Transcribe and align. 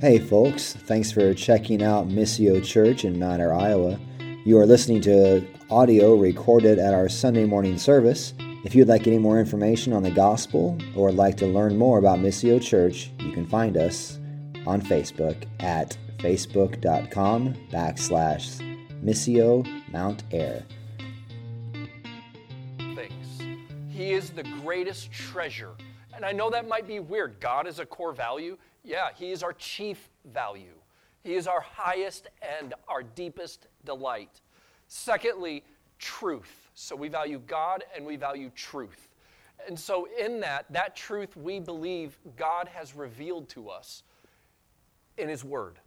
Hey, 0.00 0.20
folks, 0.20 0.74
thanks 0.74 1.10
for 1.10 1.34
checking 1.34 1.82
out 1.82 2.06
Missio 2.06 2.64
Church 2.64 3.04
in 3.04 3.18
Mount 3.18 3.42
Ayr, 3.42 3.52
Iowa. 3.52 3.98
You 4.44 4.56
are 4.58 4.64
listening 4.64 5.00
to 5.00 5.44
audio 5.70 6.14
recorded 6.14 6.78
at 6.78 6.94
our 6.94 7.08
Sunday 7.08 7.44
morning 7.44 7.76
service. 7.76 8.32
If 8.64 8.76
you'd 8.76 8.86
like 8.86 9.08
any 9.08 9.18
more 9.18 9.40
information 9.40 9.92
on 9.92 10.04
the 10.04 10.12
gospel 10.12 10.78
or 10.94 11.10
like 11.10 11.36
to 11.38 11.48
learn 11.48 11.76
more 11.76 11.98
about 11.98 12.20
Missio 12.20 12.62
Church, 12.62 13.10
you 13.18 13.32
can 13.32 13.44
find 13.44 13.76
us 13.76 14.20
on 14.68 14.80
Facebook 14.80 15.42
at 15.58 15.98
facebook.com 16.18 17.54
backslash 17.72 18.78
Missio 19.02 19.66
Mount 19.90 20.22
Ayr. 20.30 20.64
Things. 22.78 23.58
He 23.88 24.12
is 24.12 24.30
the 24.30 24.44
greatest 24.62 25.10
treasure. 25.10 25.72
And 26.14 26.24
I 26.24 26.30
know 26.30 26.50
that 26.50 26.68
might 26.68 26.86
be 26.86 27.00
weird. 27.00 27.40
God 27.40 27.66
is 27.66 27.80
a 27.80 27.86
core 27.86 28.12
value. 28.12 28.56
Yeah, 28.88 29.10
He 29.14 29.32
is 29.32 29.42
our 29.42 29.52
chief 29.52 30.08
value. 30.32 30.74
He 31.22 31.34
is 31.34 31.46
our 31.46 31.60
highest 31.60 32.28
and 32.58 32.72
our 32.88 33.02
deepest 33.02 33.66
delight. 33.84 34.40
Secondly, 34.86 35.62
truth. 35.98 36.70
So 36.72 36.96
we 36.96 37.08
value 37.08 37.42
God 37.46 37.84
and 37.94 38.06
we 38.06 38.16
value 38.16 38.50
truth. 38.56 39.10
And 39.66 39.78
so, 39.78 40.08
in 40.18 40.40
that, 40.40 40.64
that 40.70 40.96
truth 40.96 41.36
we 41.36 41.60
believe 41.60 42.16
God 42.36 42.66
has 42.68 42.94
revealed 42.94 43.50
to 43.50 43.68
us 43.68 44.04
in 45.18 45.28
His 45.28 45.44
Word. 45.44 45.78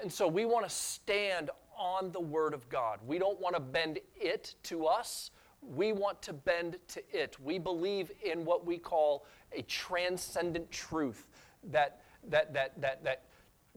And 0.00 0.10
so, 0.10 0.26
we 0.26 0.46
want 0.46 0.66
to 0.66 0.74
stand 0.74 1.50
on 1.76 2.10
the 2.10 2.20
Word 2.20 2.54
of 2.54 2.66
God. 2.70 3.00
We 3.06 3.18
don't 3.18 3.38
want 3.38 3.54
to 3.54 3.60
bend 3.60 3.98
it 4.18 4.54
to 4.62 4.86
us, 4.86 5.30
we 5.60 5.92
want 5.92 6.22
to 6.22 6.32
bend 6.32 6.78
to 6.88 7.02
it. 7.12 7.38
We 7.38 7.58
believe 7.58 8.10
in 8.24 8.46
what 8.46 8.64
we 8.64 8.78
call 8.78 9.26
a 9.52 9.60
transcendent 9.62 10.70
truth 10.70 11.26
that, 11.64 12.00
that, 12.28 12.52
that, 12.54 12.80
that, 12.80 13.04
that 13.04 13.22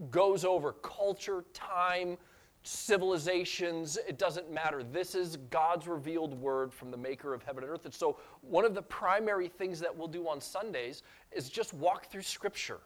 goes 0.10 0.46
over 0.46 0.74
culture, 0.74 1.46
time, 1.54 2.18
civilizations, 2.64 3.98
it 4.08 4.18
doesn't 4.18 4.52
matter. 4.52 4.84
This 4.84 5.16
is 5.16 5.38
God's 5.50 5.88
revealed 5.88 6.34
word 6.34 6.74
from 6.74 6.92
the 6.92 6.98
maker 6.98 7.34
of 7.34 7.44
heaven 7.44 7.64
and 7.64 7.72
earth. 7.72 7.86
And 7.86 7.94
so, 7.94 8.18
one 8.42 8.66
of 8.66 8.74
the 8.74 8.82
primary 8.82 9.50
things 9.50 9.80
that 9.82 9.96
we'll 9.96 10.08
do 10.08 10.28
on 10.28 10.40
Sundays 10.40 11.04
is 11.32 11.50
just 11.50 11.74
walk 11.74 12.10
through 12.10 12.22
Scripture 12.22 12.80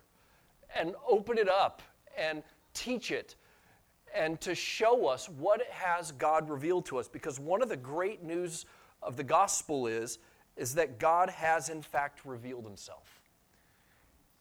and 0.75 0.95
open 1.07 1.37
it 1.37 1.47
up 1.47 1.81
and 2.17 2.43
teach 2.73 3.11
it 3.11 3.35
and 4.15 4.41
to 4.41 4.55
show 4.55 5.07
us 5.07 5.29
what 5.29 5.61
has 5.69 6.11
God 6.13 6.49
revealed 6.49 6.85
to 6.87 6.97
us. 6.97 7.07
Because 7.07 7.39
one 7.39 7.61
of 7.61 7.69
the 7.69 7.77
great 7.77 8.23
news 8.23 8.65
of 9.03 9.15
the 9.15 9.23
gospel 9.23 9.85
is, 9.85 10.17
is 10.55 10.73
that 10.75 10.97
God 10.97 11.29
has 11.29 11.69
in 11.69 11.81
fact 11.81 12.25
revealed 12.25 12.65
himself. 12.65 13.16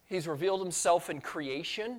He's 0.06 0.28
revealed 0.28 0.60
himself 0.60 1.10
in 1.10 1.20
creation, 1.20 1.98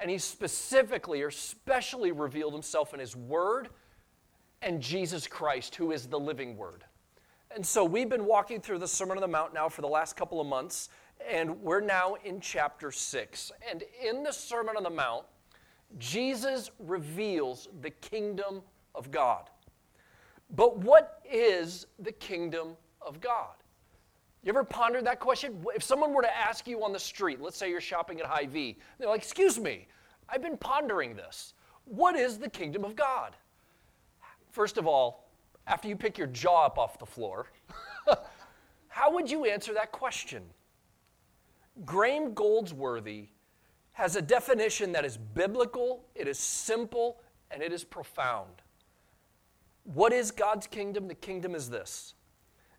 and 0.00 0.10
he 0.10 0.18
specifically 0.18 1.22
or 1.22 1.30
specially 1.30 2.12
revealed 2.12 2.52
himself 2.52 2.94
in 2.94 3.00
his 3.00 3.16
word 3.16 3.68
and 4.62 4.80
Jesus 4.80 5.26
Christ, 5.26 5.74
who 5.76 5.92
is 5.92 6.06
the 6.06 6.18
living 6.18 6.56
word. 6.56 6.84
And 7.54 7.64
so 7.64 7.84
we've 7.84 8.08
been 8.08 8.26
walking 8.26 8.60
through 8.60 8.78
the 8.78 8.88
Sermon 8.88 9.16
on 9.16 9.22
the 9.22 9.28
Mount 9.28 9.54
now 9.54 9.68
for 9.68 9.82
the 9.82 9.88
last 9.88 10.16
couple 10.16 10.40
of 10.40 10.46
months, 10.46 10.90
and 11.28 11.60
we're 11.62 11.80
now 11.80 12.16
in 12.24 12.40
chapter 12.40 12.92
6. 12.92 13.52
And 13.70 13.84
in 14.04 14.22
the 14.22 14.32
Sermon 14.32 14.76
on 14.76 14.82
the 14.82 14.90
Mount, 14.90 15.24
Jesus 15.98 16.70
reveals 16.78 17.68
the 17.80 17.90
kingdom 17.90 18.62
of 18.94 19.10
God. 19.10 19.48
But 20.54 20.78
what 20.78 21.20
is 21.30 21.86
the 21.98 22.12
kingdom 22.12 22.76
of 23.00 23.20
God? 23.20 23.54
You 24.42 24.50
ever 24.50 24.64
pondered 24.64 25.04
that 25.06 25.20
question? 25.20 25.64
If 25.74 25.82
someone 25.82 26.12
were 26.12 26.22
to 26.22 26.36
ask 26.36 26.66
you 26.66 26.84
on 26.84 26.92
the 26.92 26.98
street, 26.98 27.40
let's 27.40 27.56
say 27.56 27.70
you're 27.70 27.80
shopping 27.80 28.20
at 28.20 28.26
Hy-Vee, 28.26 28.78
they're 28.98 29.08
like, 29.08 29.22
Excuse 29.22 29.58
me, 29.58 29.88
I've 30.28 30.42
been 30.42 30.56
pondering 30.56 31.16
this. 31.16 31.54
What 31.84 32.16
is 32.16 32.38
the 32.38 32.48
kingdom 32.48 32.84
of 32.84 32.94
God? 32.94 33.34
First 34.50 34.78
of 34.78 34.86
all, 34.86 35.28
after 35.66 35.88
you 35.88 35.96
pick 35.96 36.18
your 36.18 36.26
jaw 36.28 36.66
up 36.66 36.78
off 36.78 36.98
the 36.98 37.06
floor, 37.06 37.46
how 38.88 39.12
would 39.12 39.30
you 39.30 39.44
answer 39.44 39.74
that 39.74 39.92
question? 39.92 40.42
Graham 41.84 42.34
Goldsworthy 42.34 43.28
has 43.92 44.16
a 44.16 44.22
definition 44.22 44.92
that 44.92 45.04
is 45.04 45.16
biblical, 45.16 46.04
it 46.14 46.28
is 46.28 46.38
simple, 46.38 47.20
and 47.50 47.62
it 47.62 47.72
is 47.72 47.84
profound. 47.84 48.62
What 49.84 50.12
is 50.12 50.30
God's 50.30 50.66
kingdom? 50.66 51.08
The 51.08 51.14
kingdom 51.14 51.54
is 51.54 51.68
this 51.70 52.14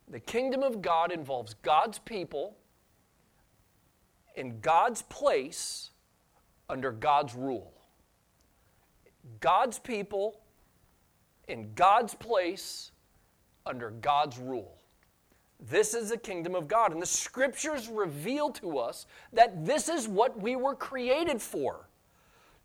the 0.09 0.19
kingdom 0.19 0.63
of 0.63 0.81
God 0.81 1.11
involves 1.11 1.53
God's 1.61 1.99
people 1.99 2.57
in 4.35 4.59
God's 4.59 5.01
place 5.03 5.91
under 6.69 6.91
God's 6.91 7.35
rule. 7.35 7.73
God's 9.39 9.77
people 9.77 10.41
in 11.47 11.73
God's 11.75 12.13
place 12.13 12.91
under 13.65 13.91
God's 13.91 14.37
rule. 14.37 14.77
This 15.59 15.93
is 15.93 16.09
the 16.09 16.17
kingdom 16.17 16.55
of 16.55 16.67
God. 16.67 16.93
And 16.93 17.01
the 17.01 17.05
scriptures 17.05 17.89
reveal 17.89 18.49
to 18.51 18.77
us 18.77 19.05
that 19.33 19.65
this 19.65 19.89
is 19.89 20.07
what 20.07 20.39
we 20.39 20.55
were 20.55 20.75
created 20.75 21.41
for. 21.41 21.89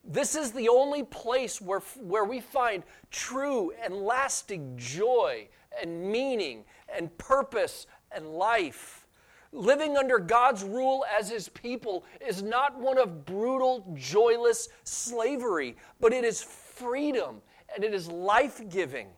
This 0.05 0.37
is 0.37 0.53
the 0.53 0.69
only 0.69 1.03
place 1.03 1.61
where, 1.61 1.81
where 2.01 2.25
we 2.25 2.41
find 2.41 2.85
true 3.11 3.73
and 3.83 3.95
lasting 3.95 4.75
joy 4.77 5.49
and 5.83 6.13
meaning 6.13 6.65
and 6.97 7.17
purpose 7.19 7.87
and 8.13 8.27
life. 8.27 9.07
Living 9.53 9.97
under 9.97 10.19
God's 10.19 10.65
rule 10.65 11.05
as 11.19 11.31
His 11.31 11.49
people 11.49 12.05
is 12.27 12.43
not 12.43 12.79
one 12.79 12.99
of 12.99 13.25
brutal, 13.25 13.87
joyless 13.97 14.69
slavery, 14.83 15.77
but 16.01 16.13
it 16.13 16.25
is 16.25 16.43
freedom 16.43 17.41
and 17.75 17.85
it 17.85 17.95
is 17.95 18.09
life 18.09 18.61
giving. 18.69 19.09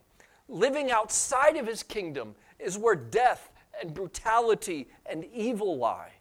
Living 0.49 0.91
outside 0.91 1.57
of 1.57 1.67
His 1.67 1.83
kingdom 1.83 2.35
is 2.59 2.79
where 2.79 2.95
death 2.95 3.51
and 3.81 3.93
brutality 3.93 4.89
and 5.05 5.25
evil 5.33 5.79
lie. 5.79 6.13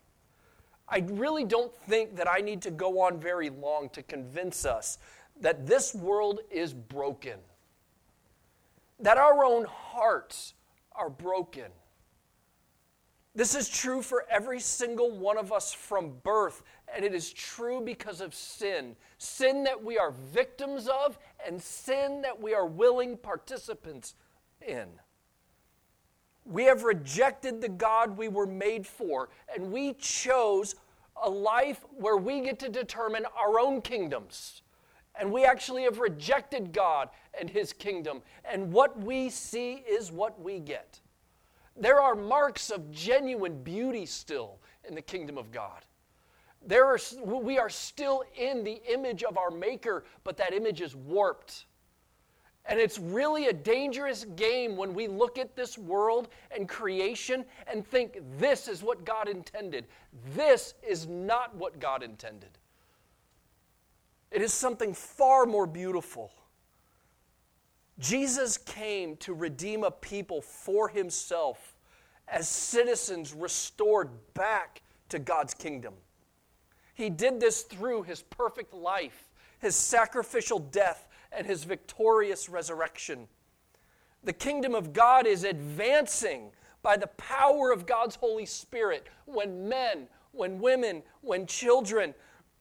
I 0.88 1.00
really 1.00 1.46
don't 1.46 1.74
think 1.74 2.16
that 2.16 2.30
I 2.30 2.42
need 2.42 2.62
to 2.64 2.72
go 2.72 3.02
on 3.02 3.20
very 3.20 3.50
long 3.50 3.90
to 3.90 4.04
convince 4.04 4.66
us 4.66 4.98
that 5.42 5.66
this 5.66 5.94
world 5.94 6.40
is 6.50 6.74
broken, 6.74 7.40
that 9.00 9.18
our 9.18 9.44
own 9.44 9.66
hearts 9.66 10.54
are 10.98 11.10
broken. 11.10 11.72
This 13.36 13.54
is 13.54 13.68
true 13.68 14.02
for 14.02 14.26
every 14.32 14.62
single 14.62 15.12
one 15.12 15.38
of 15.38 15.52
us 15.52 15.74
from 15.74 16.14
birth, 16.24 16.64
and 16.94 17.04
it 17.04 17.14
is 17.14 17.34
true 17.34 17.82
because 17.82 18.22
of 18.22 18.34
sin. 18.34 18.96
Sin 19.18 19.66
that 19.66 19.84
we 19.84 19.98
are 19.98 20.12
victims 20.12 20.88
of, 20.88 21.20
and 21.46 21.62
sin 21.62 22.22
that 22.22 22.42
we 22.42 22.54
are 22.54 22.66
willing 22.66 23.18
participants 23.18 24.16
in. 24.66 24.88
We 26.46 26.64
have 26.64 26.84
rejected 26.84 27.60
the 27.60 27.70
God 27.70 28.18
we 28.18 28.30
were 28.30 28.48
made 28.48 28.88
for, 28.88 29.30
and 29.54 29.72
we 29.72 29.94
chose 29.96 30.76
a 31.22 31.30
life 31.30 31.84
where 31.92 32.18
we 32.18 32.42
get 32.42 32.60
to 32.60 32.70
determine 32.70 33.26
our 33.38 33.60
own 33.60 33.82
kingdoms. 33.82 34.62
And 35.20 35.32
we 35.32 35.46
actually 35.46 35.84
have 35.84 36.00
rejected 36.00 36.74
God 36.74 37.10
and 37.40 37.50
His 37.50 37.74
kingdom, 37.74 38.22
and 38.44 38.72
what 38.72 39.00
we 39.00 39.30
see 39.30 39.84
is 39.90 40.12
what 40.12 40.40
we 40.42 40.60
get. 40.60 41.00
There 41.76 42.02
are 42.02 42.16
marks 42.16 42.70
of 42.70 42.92
genuine 42.92 43.62
beauty 43.62 44.06
still 44.06 44.60
in 44.88 44.96
the 44.96 45.02
kingdom 45.02 45.38
of 45.38 45.52
God. 45.52 45.86
There 46.66 46.86
are, 46.86 46.98
we 47.24 47.60
are 47.60 47.70
still 47.70 48.24
in 48.38 48.64
the 48.64 48.82
image 48.92 49.24
of 49.24 49.38
our 49.38 49.52
Maker, 49.52 50.06
but 50.24 50.38
that 50.38 50.54
image 50.54 50.82
is 50.82 50.96
warped. 50.96 51.66
And 52.68 52.80
it's 52.80 52.98
really 52.98 53.48
a 53.48 53.54
dangerous 53.54 54.26
game 54.36 54.76
when 54.76 54.94
we 54.96 55.08
look 55.08 55.38
at 55.38 55.56
this 55.56 55.78
world 55.78 56.30
and 56.50 56.68
creation 56.68 57.46
and 57.68 57.86
think 57.86 58.18
this 58.40 58.68
is 58.68 58.82
what 58.82 59.06
God 59.06 59.30
intended. 59.30 59.86
This 60.34 60.74
is 60.88 61.06
not 61.06 61.56
what 61.56 61.80
God 61.80 62.02
intended. 62.02 62.58
It 64.32 64.42
is 64.42 64.54
something 64.54 64.94
far 64.94 65.46
more 65.46 65.68
beautiful. 65.68 66.32
Jesus 68.00 68.58
came 68.58 69.16
to 69.18 69.34
redeem 69.34 69.84
a 69.84 69.92
people 69.92 70.42
for 70.42 70.90
himself 70.90 71.76
as 72.28 72.50
citizens 72.50 73.34
restored 73.34 74.10
back 74.34 74.82
to 75.10 75.20
God's 75.20 75.54
kingdom. 75.54 75.94
He 76.94 77.10
did 77.10 77.40
this 77.40 77.64
through 77.64 78.04
his 78.04 78.22
perfect 78.22 78.74
life, 78.74 79.30
his 79.60 79.76
sacrificial 79.76 80.60
death, 80.60 81.08
and 81.32 81.46
his 81.46 81.64
victorious 81.64 82.50
resurrection. 82.50 83.28
The 84.24 84.34
kingdom 84.34 84.74
of 84.74 84.94
God 84.94 85.28
is 85.28 85.44
advancing 85.44 86.52
by 86.82 86.98
the 86.98 87.08
power 87.08 87.72
of 87.72 87.86
God's 87.86 88.16
Holy 88.16 88.46
Spirit 88.46 89.08
when 89.26 89.68
men, 89.68 90.08
when 90.32 90.60
women, 90.60 91.04
when 91.22 91.46
children 91.46 92.14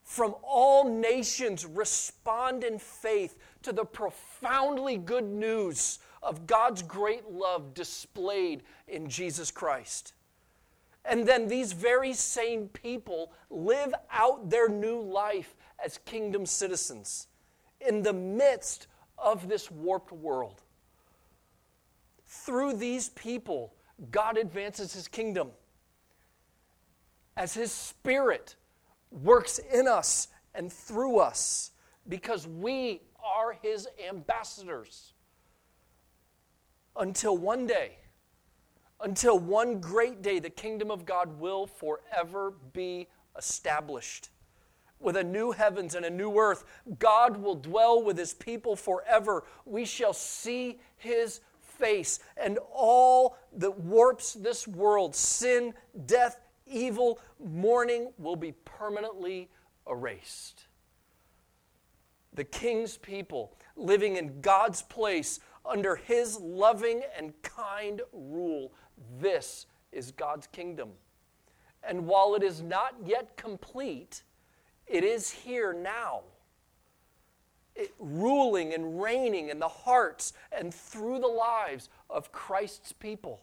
from 0.05 0.35
all 0.43 0.85
nations 0.85 1.65
respond 1.65 2.63
in 2.63 2.79
faith 2.79 3.37
to 3.63 3.73
the 3.73 3.85
profoundly 3.85 4.99
good 4.99 5.25
news 5.25 5.99
of 6.23 6.47
God's 6.47 6.83
great 6.83 7.31
love 7.31 7.75
displayed 7.75 8.63
in 8.87 9.09
Jesus 9.09 9.51
Christ. 9.51 10.13
And 11.07 11.27
then 11.27 11.49
these 11.49 11.73
very 11.73 12.13
same 12.13 12.69
people 12.69 13.33
live 13.51 13.95
out 14.11 14.51
their 14.51 14.69
new 14.69 15.01
life 15.01 15.57
as 15.83 15.99
kingdom 15.99 16.47
citizens 16.47 17.29
in 17.81 18.03
the 18.03 18.13
midst 18.13 18.87
of 19.19 19.49
this 19.49 19.71
warped 19.71 20.13
world. 20.13 20.63
Through 22.27 22.75
these 22.75 23.11
people, 23.11 23.75
God 24.11 24.37
advances 24.37 24.93
his 24.93 25.09
kingdom. 25.09 25.51
As 27.37 27.55
his 27.55 27.73
spirit 27.73 28.57
works 29.15 29.59
in 29.59 29.87
us 29.89 30.29
and 30.55 30.73
through 30.73 31.19
us, 31.19 31.71
because 32.09 32.47
we 32.47 33.01
are 33.25 33.53
his 33.63 33.89
ambassadors. 34.09 35.15
Until 36.97 37.37
one 37.37 37.67
day, 37.67 37.99
until 39.01 39.39
one 39.39 39.81
great 39.81 40.23
day, 40.23 40.39
the 40.39 40.51
kingdom 40.51 40.91
of 40.91 41.05
God 41.05 41.41
will 41.41 41.67
forever 41.67 42.55
be 42.73 43.09
established. 43.37 44.29
With 45.01 45.17
a 45.17 45.25
new 45.25 45.51
heavens 45.51 45.95
and 45.95 46.07
a 46.07 46.11
new 46.11 46.39
earth, 46.39 46.65
God 46.99 47.37
will 47.37 47.57
dwell 47.57 48.03
with 48.03 48.17
his 48.17 48.33
people 48.33 48.77
forever. 48.77 49.45
We 49.65 49.85
shall 49.85 50.13
see 50.13 50.79
his 50.97 51.41
face, 51.61 52.21
and 52.37 52.59
all 52.73 53.37
that 53.57 53.81
warps 53.81 54.35
this 54.35 54.69
world 54.69 55.15
sin, 55.15 55.75
death, 56.07 56.39
evil, 56.67 57.21
mourning 57.39 58.13
will 58.19 58.37
be 58.37 58.53
permanently 58.53 59.51
erased. 59.89 60.67
The 62.33 62.45
king's 62.45 62.97
people 62.97 63.57
living 63.77 64.17
in 64.17 64.41
God's 64.41 64.83
place 64.83 65.41
under 65.65 65.97
his 65.97 66.39
loving 66.39 67.03
and 67.17 67.33
kind 67.43 68.03
rule 68.13 68.73
this 69.21 69.67
is 69.93 70.11
God's 70.11 70.47
kingdom. 70.49 70.91
And 71.83 72.07
while 72.07 72.35
it 72.35 72.43
is 72.43 72.63
not 72.63 72.95
yet 73.05 73.37
complete, 73.37 74.23
it 74.87 75.05
is 75.05 75.31
here 75.31 75.73
now. 75.73 76.23
It, 77.77 77.93
ruling 77.99 78.73
and 78.73 79.03
reigning 79.03 79.49
in 79.49 79.59
the 79.59 79.69
hearts 79.69 80.33
and 80.53 80.73
through 80.73 81.19
the 81.19 81.27
lives 81.27 81.89
of 82.09 82.33
Christ's 82.33 82.93
people. 82.93 83.41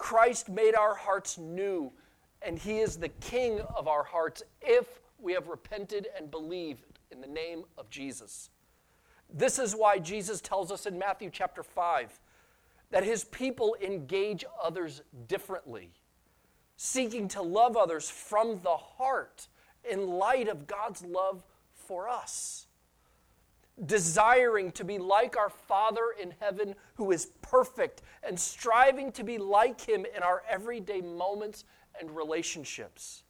Christ 0.00 0.48
made 0.48 0.74
our 0.74 0.94
hearts 0.94 1.36
new, 1.36 1.92
and 2.40 2.58
He 2.58 2.78
is 2.78 2.96
the 2.96 3.10
King 3.10 3.60
of 3.76 3.86
our 3.86 4.02
hearts 4.02 4.42
if 4.62 4.86
we 5.18 5.34
have 5.34 5.48
repented 5.48 6.08
and 6.16 6.30
believed 6.30 6.98
in 7.10 7.20
the 7.20 7.26
name 7.26 7.64
of 7.76 7.90
Jesus. 7.90 8.48
This 9.32 9.58
is 9.58 9.76
why 9.76 9.98
Jesus 9.98 10.40
tells 10.40 10.72
us 10.72 10.86
in 10.86 10.98
Matthew 10.98 11.28
chapter 11.30 11.62
5 11.62 12.18
that 12.90 13.04
his 13.04 13.24
people 13.24 13.76
engage 13.80 14.42
others 14.60 15.02
differently, 15.28 15.92
seeking 16.76 17.28
to 17.28 17.42
love 17.42 17.76
others 17.76 18.08
from 18.08 18.58
the 18.62 18.78
heart 18.78 19.48
in 19.88 20.08
light 20.08 20.48
of 20.48 20.66
God's 20.66 21.04
love 21.04 21.44
for 21.74 22.08
us. 22.08 22.66
Desiring 23.86 24.72
to 24.72 24.84
be 24.84 24.98
like 24.98 25.36
our 25.36 25.48
Father 25.48 26.14
in 26.20 26.34
heaven 26.40 26.74
who 26.94 27.12
is 27.12 27.26
perfect 27.42 28.02
and 28.22 28.38
striving 28.38 29.10
to 29.12 29.24
be 29.24 29.38
like 29.38 29.80
him 29.80 30.04
in 30.14 30.22
our 30.22 30.42
everyday 30.48 31.00
moments 31.00 31.64
and 31.98 32.14
relationships. 32.14 33.22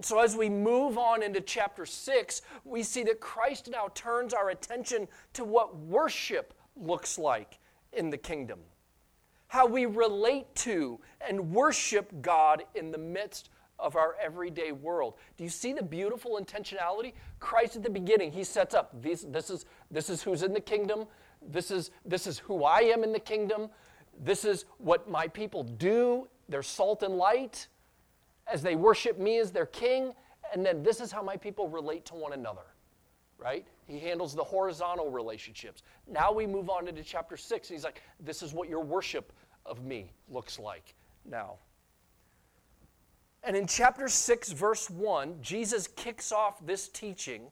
So, 0.00 0.20
as 0.20 0.36
we 0.36 0.48
move 0.48 0.96
on 0.96 1.22
into 1.22 1.40
chapter 1.40 1.84
6, 1.84 2.42
we 2.64 2.84
see 2.84 3.02
that 3.04 3.20
Christ 3.20 3.68
now 3.68 3.88
turns 3.94 4.32
our 4.32 4.50
attention 4.50 5.08
to 5.32 5.44
what 5.44 5.76
worship 5.76 6.54
looks 6.76 7.18
like 7.18 7.58
in 7.92 8.10
the 8.10 8.16
kingdom, 8.16 8.60
how 9.48 9.66
we 9.66 9.86
relate 9.86 10.54
to 10.56 11.00
and 11.20 11.52
worship 11.52 12.12
God 12.22 12.62
in 12.76 12.92
the 12.92 12.98
midst 12.98 13.50
of 13.78 13.96
our 13.96 14.16
everyday 14.20 14.72
world. 14.72 15.14
Do 15.36 15.44
you 15.44 15.50
see 15.50 15.72
the 15.72 15.82
beautiful 15.82 16.38
intentionality? 16.40 17.12
Christ 17.40 17.76
at 17.76 17.82
the 17.82 17.90
beginning, 17.90 18.32
he 18.32 18.44
sets 18.44 18.74
up 18.74 18.90
this, 19.02 19.24
this, 19.28 19.50
is, 19.50 19.66
this 19.90 20.10
is 20.10 20.22
who's 20.22 20.42
in 20.42 20.52
the 20.52 20.60
kingdom, 20.60 21.06
this 21.42 21.70
is, 21.70 21.90
this 22.04 22.26
is 22.26 22.38
who 22.38 22.64
I 22.64 22.80
am 22.80 23.04
in 23.04 23.12
the 23.12 23.20
kingdom, 23.20 23.68
this 24.20 24.44
is 24.44 24.64
what 24.78 25.08
my 25.08 25.28
people 25.28 25.62
do, 25.62 26.26
they're 26.48 26.62
salt 26.62 27.02
and 27.02 27.16
light 27.16 27.68
as 28.46 28.62
they 28.62 28.74
worship 28.74 29.18
me 29.18 29.38
as 29.38 29.52
their 29.52 29.66
king, 29.66 30.12
and 30.52 30.64
then 30.64 30.82
this 30.82 31.00
is 31.00 31.12
how 31.12 31.22
my 31.22 31.36
people 31.36 31.68
relate 31.68 32.04
to 32.06 32.14
one 32.14 32.32
another 32.32 32.62
right? 33.38 33.64
He 33.86 33.98
handles 33.98 34.34
the 34.34 34.44
horizontal 34.44 35.10
relationships. 35.10 35.82
Now 36.06 36.32
we 36.32 36.46
move 36.46 36.68
on 36.68 36.88
into 36.88 37.02
chapter 37.02 37.36
6, 37.36 37.70
and 37.70 37.76
he's 37.76 37.84
like, 37.84 38.02
This 38.20 38.42
is 38.42 38.52
what 38.52 38.68
your 38.68 38.82
worship 38.82 39.32
of 39.64 39.84
me 39.84 40.12
looks 40.28 40.58
like 40.58 40.94
now. 41.24 41.54
And 43.42 43.56
in 43.56 43.66
chapter 43.66 44.08
6, 44.08 44.52
verse 44.52 44.90
1, 44.90 45.38
Jesus 45.40 45.86
kicks 45.86 46.32
off 46.32 46.64
this 46.66 46.88
teaching 46.88 47.50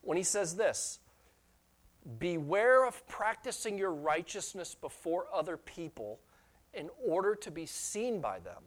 when 0.00 0.16
he 0.16 0.22
says 0.22 0.56
this 0.56 0.98
Beware 2.18 2.86
of 2.86 3.06
practicing 3.08 3.76
your 3.76 3.92
righteousness 3.92 4.74
before 4.74 5.26
other 5.34 5.56
people 5.56 6.20
in 6.72 6.88
order 7.04 7.34
to 7.34 7.50
be 7.50 7.66
seen 7.66 8.20
by 8.20 8.38
them. 8.38 8.62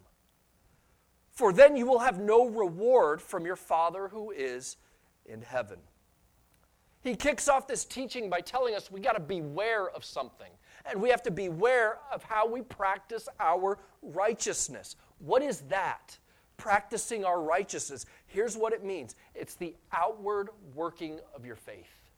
For 1.32 1.54
then 1.54 1.78
you 1.78 1.86
will 1.86 2.00
have 2.00 2.20
no 2.20 2.48
reward 2.48 3.22
from 3.22 3.46
your 3.46 3.56
Father 3.56 4.10
who 4.10 4.32
is 4.32 4.78
in 5.26 5.42
heaven. 5.42 5.80
He 7.02 7.16
kicks 7.16 7.48
off 7.48 7.66
this 7.66 7.86
teaching 7.86 8.30
by 8.30 8.42
telling 8.42 8.76
us 8.76 8.92
we 8.92 9.00
got 9.00 9.14
to 9.14 9.22
beware 9.22 9.90
of 9.90 10.04
something. 10.04 10.52
And 10.86 11.02
we 11.02 11.10
have 11.10 11.24
to 11.24 11.32
beware 11.32 12.00
of 12.12 12.24
how 12.24 12.48
we 12.48 12.62
practice 12.62 13.30
our 13.40 13.78
righteousness. 14.02 14.98
What 15.20 15.42
is 15.42 15.62
that? 15.70 16.18
Practicing 16.60 17.26
our 17.26 17.42
righteousness. 17.42 18.06
Here's 18.28 18.56
what 18.56 18.74
it 18.74 18.84
means 18.84 19.16
it's 19.34 19.56
the 19.56 19.76
outward 19.92 20.50
working 20.76 21.20
of 21.34 21.46
your 21.46 21.56
faith, 21.56 22.12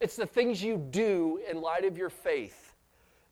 it's 0.00 0.16
the 0.16 0.26
things 0.26 0.62
you 0.62 0.78
do 0.90 1.40
in 1.50 1.60
light 1.60 1.84
of 1.84 1.98
your 1.98 2.10
faith. 2.10 2.72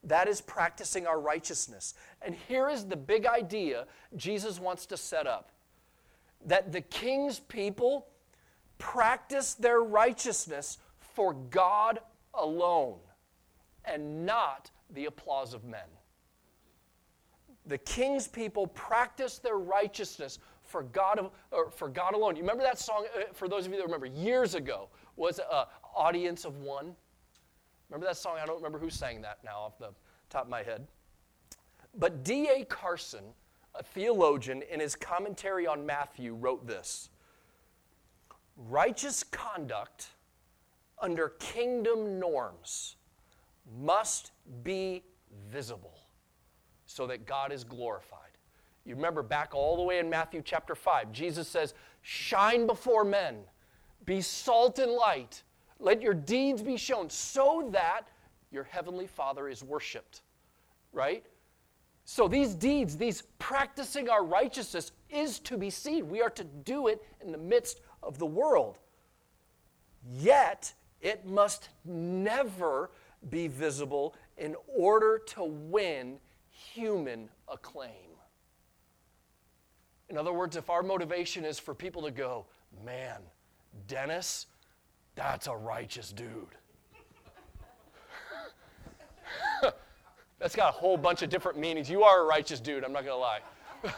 That 0.06 0.28
is 0.28 0.42
practicing 0.42 1.06
our 1.06 1.18
righteousness. 1.18 1.94
And 2.20 2.34
here 2.34 2.68
is 2.68 2.84
the 2.84 2.96
big 2.96 3.24
idea 3.24 3.86
Jesus 4.14 4.60
wants 4.60 4.84
to 4.86 4.98
set 4.98 5.26
up 5.26 5.50
that 6.44 6.72
the 6.72 6.82
king's 6.82 7.40
people 7.40 8.06
practice 8.76 9.54
their 9.54 9.80
righteousness 9.80 10.76
for 11.14 11.32
God 11.32 12.00
alone 12.34 12.98
and 13.84 14.26
not 14.26 14.70
the 14.90 15.06
applause 15.06 15.54
of 15.54 15.64
men. 15.64 15.88
The 17.66 17.78
king's 17.78 18.28
people 18.28 18.66
practice 18.66 19.38
their 19.38 19.56
righteousness 19.56 20.38
for 20.62 20.82
God, 20.82 21.30
or 21.50 21.70
for 21.70 21.88
God 21.88 22.14
alone. 22.14 22.36
You 22.36 22.42
remember 22.42 22.62
that 22.62 22.78
song, 22.78 23.06
uh, 23.16 23.22
for 23.32 23.48
those 23.48 23.66
of 23.66 23.72
you 23.72 23.78
that 23.78 23.84
remember, 23.84 24.06
years 24.06 24.54
ago, 24.54 24.88
was 25.16 25.40
uh, 25.40 25.64
Audience 25.94 26.44
of 26.44 26.58
One? 26.58 26.94
Remember 27.88 28.06
that 28.06 28.16
song? 28.16 28.36
I 28.42 28.46
don't 28.46 28.56
remember 28.56 28.78
who 28.78 28.90
sang 28.90 29.22
that 29.22 29.38
now 29.44 29.58
off 29.60 29.78
the 29.78 29.90
top 30.30 30.44
of 30.44 30.50
my 30.50 30.62
head. 30.62 30.86
But 31.96 32.24
D.A. 32.24 32.64
Carson, 32.64 33.24
a 33.74 33.82
theologian, 33.82 34.62
in 34.70 34.80
his 34.80 34.96
commentary 34.96 35.66
on 35.66 35.86
Matthew, 35.86 36.34
wrote 36.34 36.66
this 36.66 37.10
righteous 38.56 39.22
conduct 39.22 40.08
under 41.00 41.30
kingdom 41.40 42.18
norms 42.18 42.96
must 43.80 44.32
be 44.62 45.02
visible 45.50 45.93
so 46.94 47.08
that 47.08 47.26
God 47.26 47.50
is 47.50 47.64
glorified. 47.64 48.20
You 48.84 48.94
remember 48.94 49.24
back 49.24 49.52
all 49.52 49.76
the 49.76 49.82
way 49.82 49.98
in 49.98 50.08
Matthew 50.08 50.42
chapter 50.44 50.76
5, 50.76 51.10
Jesus 51.10 51.48
says, 51.48 51.74
Shine 52.02 52.68
before 52.68 53.02
men, 53.02 53.38
be 54.06 54.20
salt 54.20 54.78
and 54.78 54.92
light, 54.92 55.42
let 55.80 56.00
your 56.00 56.14
deeds 56.14 56.62
be 56.62 56.76
shown, 56.76 57.10
so 57.10 57.68
that 57.72 58.02
your 58.52 58.62
heavenly 58.62 59.08
Father 59.08 59.48
is 59.48 59.64
worshiped. 59.64 60.22
Right? 60.92 61.24
So 62.04 62.28
these 62.28 62.54
deeds, 62.54 62.96
these 62.96 63.22
practicing 63.40 64.08
our 64.08 64.24
righteousness, 64.24 64.92
is 65.10 65.40
to 65.40 65.58
be 65.58 65.70
seen. 65.70 66.08
We 66.08 66.22
are 66.22 66.30
to 66.30 66.44
do 66.44 66.86
it 66.86 67.02
in 67.20 67.32
the 67.32 67.38
midst 67.38 67.80
of 68.04 68.18
the 68.18 68.26
world. 68.26 68.78
Yet, 70.12 70.72
it 71.00 71.26
must 71.26 71.70
never 71.84 72.92
be 73.30 73.48
visible 73.48 74.14
in 74.36 74.54
order 74.68 75.18
to 75.18 75.42
win 75.42 76.18
human 76.72 77.28
acclaim. 77.48 77.90
In 80.08 80.18
other 80.18 80.32
words, 80.32 80.56
if 80.56 80.70
our 80.70 80.82
motivation 80.82 81.44
is 81.44 81.58
for 81.58 81.74
people 81.74 82.02
to 82.02 82.10
go, 82.10 82.46
man, 82.84 83.20
Dennis, 83.88 84.46
that's 85.14 85.46
a 85.46 85.56
righteous 85.56 86.10
dude. 86.10 86.28
that's 90.38 90.54
got 90.54 90.68
a 90.68 90.72
whole 90.72 90.96
bunch 90.96 91.22
of 91.22 91.30
different 91.30 91.58
meanings. 91.58 91.88
You 91.88 92.02
are 92.02 92.22
a 92.22 92.24
righteous 92.26 92.60
dude, 92.60 92.84
I'm 92.84 92.92
not 92.92 93.04
going 93.04 93.16
to 93.16 93.20
lie. 93.20 93.40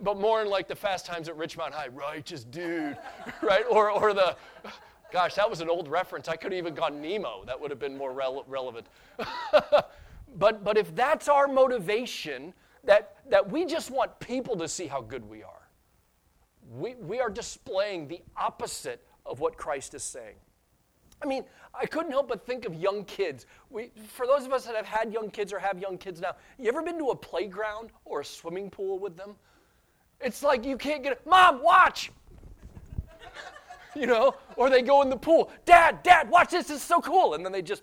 but 0.00 0.18
more 0.18 0.42
in 0.42 0.48
like 0.48 0.68
the 0.68 0.76
Fast 0.76 1.06
Times 1.06 1.28
at 1.28 1.36
Ridgemont 1.36 1.72
High, 1.72 1.88
righteous 1.88 2.44
dude, 2.44 2.98
right? 3.42 3.64
Or, 3.70 3.90
or 3.90 4.12
the, 4.12 4.36
gosh, 5.12 5.34
that 5.36 5.48
was 5.48 5.60
an 5.60 5.70
old 5.70 5.88
reference. 5.88 6.28
I 6.28 6.36
could 6.36 6.52
have 6.52 6.58
even 6.58 6.74
gone 6.74 7.00
Nemo. 7.00 7.44
That 7.46 7.60
would 7.60 7.70
have 7.70 7.80
been 7.80 7.96
more 7.96 8.12
rele- 8.12 8.44
relevant. 8.48 8.86
But, 10.38 10.64
but 10.64 10.76
if 10.76 10.94
that's 10.94 11.28
our 11.28 11.46
motivation, 11.46 12.54
that, 12.84 13.16
that 13.30 13.50
we 13.50 13.64
just 13.64 13.90
want 13.90 14.18
people 14.20 14.56
to 14.56 14.68
see 14.68 14.86
how 14.86 15.00
good 15.00 15.28
we 15.28 15.42
are. 15.42 15.68
We, 16.70 16.94
we 16.94 17.20
are 17.20 17.30
displaying 17.30 18.08
the 18.08 18.20
opposite 18.36 19.04
of 19.26 19.40
what 19.40 19.56
Christ 19.56 19.94
is 19.94 20.02
saying. 20.02 20.36
I 21.22 21.26
mean, 21.26 21.44
I 21.74 21.86
couldn't 21.86 22.10
help 22.10 22.28
but 22.28 22.44
think 22.44 22.64
of 22.64 22.74
young 22.74 23.04
kids. 23.04 23.46
We, 23.70 23.92
for 24.08 24.26
those 24.26 24.44
of 24.44 24.52
us 24.52 24.64
that 24.66 24.74
have 24.74 24.86
had 24.86 25.12
young 25.12 25.30
kids 25.30 25.52
or 25.52 25.58
have 25.58 25.78
young 25.78 25.96
kids 25.96 26.20
now, 26.20 26.34
you 26.58 26.68
ever 26.68 26.82
been 26.82 26.98
to 26.98 27.10
a 27.10 27.16
playground 27.16 27.90
or 28.04 28.20
a 28.20 28.24
swimming 28.24 28.70
pool 28.70 28.98
with 28.98 29.16
them? 29.16 29.36
It's 30.20 30.42
like 30.42 30.64
you 30.64 30.76
can't 30.76 31.02
get 31.02 31.12
it. 31.12 31.26
Mom, 31.26 31.62
watch! 31.62 32.10
you 33.94 34.06
know, 34.06 34.34
or 34.56 34.70
they 34.70 34.82
go 34.82 35.02
in 35.02 35.10
the 35.10 35.16
pool. 35.16 35.50
Dad, 35.64 36.02
Dad, 36.02 36.28
watch 36.28 36.50
this. 36.50 36.68
This 36.68 36.78
is 36.78 36.82
so 36.82 37.00
cool. 37.00 37.34
And 37.34 37.44
then 37.44 37.52
they 37.52 37.62
just, 37.62 37.82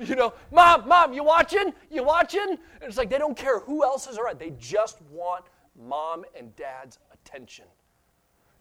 you 0.00 0.16
know, 0.16 0.32
Mom, 0.50 0.88
Mom, 0.88 1.12
you 1.12 1.22
watching? 1.22 1.72
You 1.90 2.02
watching? 2.02 2.48
And 2.50 2.82
it's 2.82 2.96
like 2.96 3.10
they 3.10 3.18
don't 3.18 3.36
care 3.36 3.60
who 3.60 3.84
else 3.84 4.08
is 4.08 4.18
around. 4.18 4.38
They 4.38 4.52
just 4.58 5.00
want 5.10 5.44
mom 5.78 6.24
and 6.36 6.54
dad's 6.56 6.98
attention. 7.12 7.66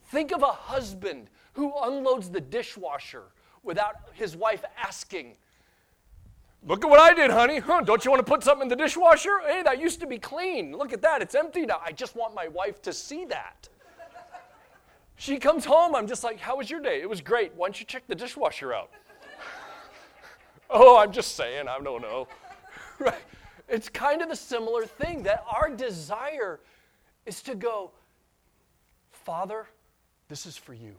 Think 0.05 0.31
of 0.31 0.43
a 0.43 0.47
husband 0.47 1.29
who 1.53 1.73
unloads 1.83 2.29
the 2.29 2.41
dishwasher 2.41 3.23
without 3.63 3.95
his 4.13 4.35
wife 4.35 4.63
asking, 4.77 5.35
Look 6.67 6.83
at 6.83 6.89
what 6.89 6.99
I 6.99 7.13
did, 7.13 7.31
honey. 7.31 7.59
Huh, 7.59 7.81
don't 7.81 8.03
you 8.03 8.11
want 8.11 8.19
to 8.25 8.29
put 8.29 8.43
something 8.43 8.63
in 8.63 8.67
the 8.67 8.75
dishwasher? 8.75 9.39
Hey, 9.47 9.63
that 9.63 9.79
used 9.79 10.01
to 10.01 10.07
be 10.07 10.19
clean. 10.19 10.75
Look 10.75 10.91
at 10.91 11.01
that. 11.03 11.21
It's 11.21 11.33
empty 11.33 11.65
now. 11.65 11.79
I 11.81 11.93
just 11.93 12.17
want 12.17 12.35
my 12.35 12.49
wife 12.49 12.81
to 12.81 12.91
see 12.91 13.23
that. 13.25 13.69
She 15.15 15.37
comes 15.37 15.63
home. 15.63 15.95
I'm 15.95 16.07
just 16.07 16.23
like, 16.23 16.37
How 16.37 16.57
was 16.57 16.69
your 16.69 16.81
day? 16.81 17.01
It 17.01 17.09
was 17.09 17.21
great. 17.21 17.53
Why 17.55 17.67
don't 17.67 17.79
you 17.79 17.85
check 17.85 18.03
the 18.07 18.15
dishwasher 18.15 18.73
out? 18.73 18.89
Oh, 20.69 20.97
I'm 20.99 21.11
just 21.11 21.35
saying. 21.35 21.67
I 21.67 21.79
don't 21.79 22.01
know. 22.01 22.27
right? 22.99 23.15
It's 23.67 23.89
kind 23.89 24.21
of 24.21 24.29
a 24.29 24.35
similar 24.35 24.85
thing 24.85 25.23
that 25.23 25.43
our 25.49 25.69
desire 25.69 26.59
is 27.25 27.41
to 27.43 27.55
go, 27.55 27.91
Father, 29.11 29.67
this 30.27 30.45
is 30.45 30.57
for 30.57 30.73
you. 30.73 30.95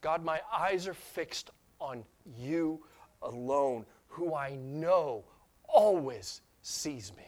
God, 0.00 0.24
my 0.24 0.40
eyes 0.52 0.86
are 0.86 0.94
fixed 0.94 1.50
on 1.80 2.04
you 2.38 2.80
alone, 3.22 3.84
who 4.08 4.34
I 4.34 4.56
know 4.56 5.24
always 5.68 6.40
sees 6.62 7.12
me. 7.16 7.24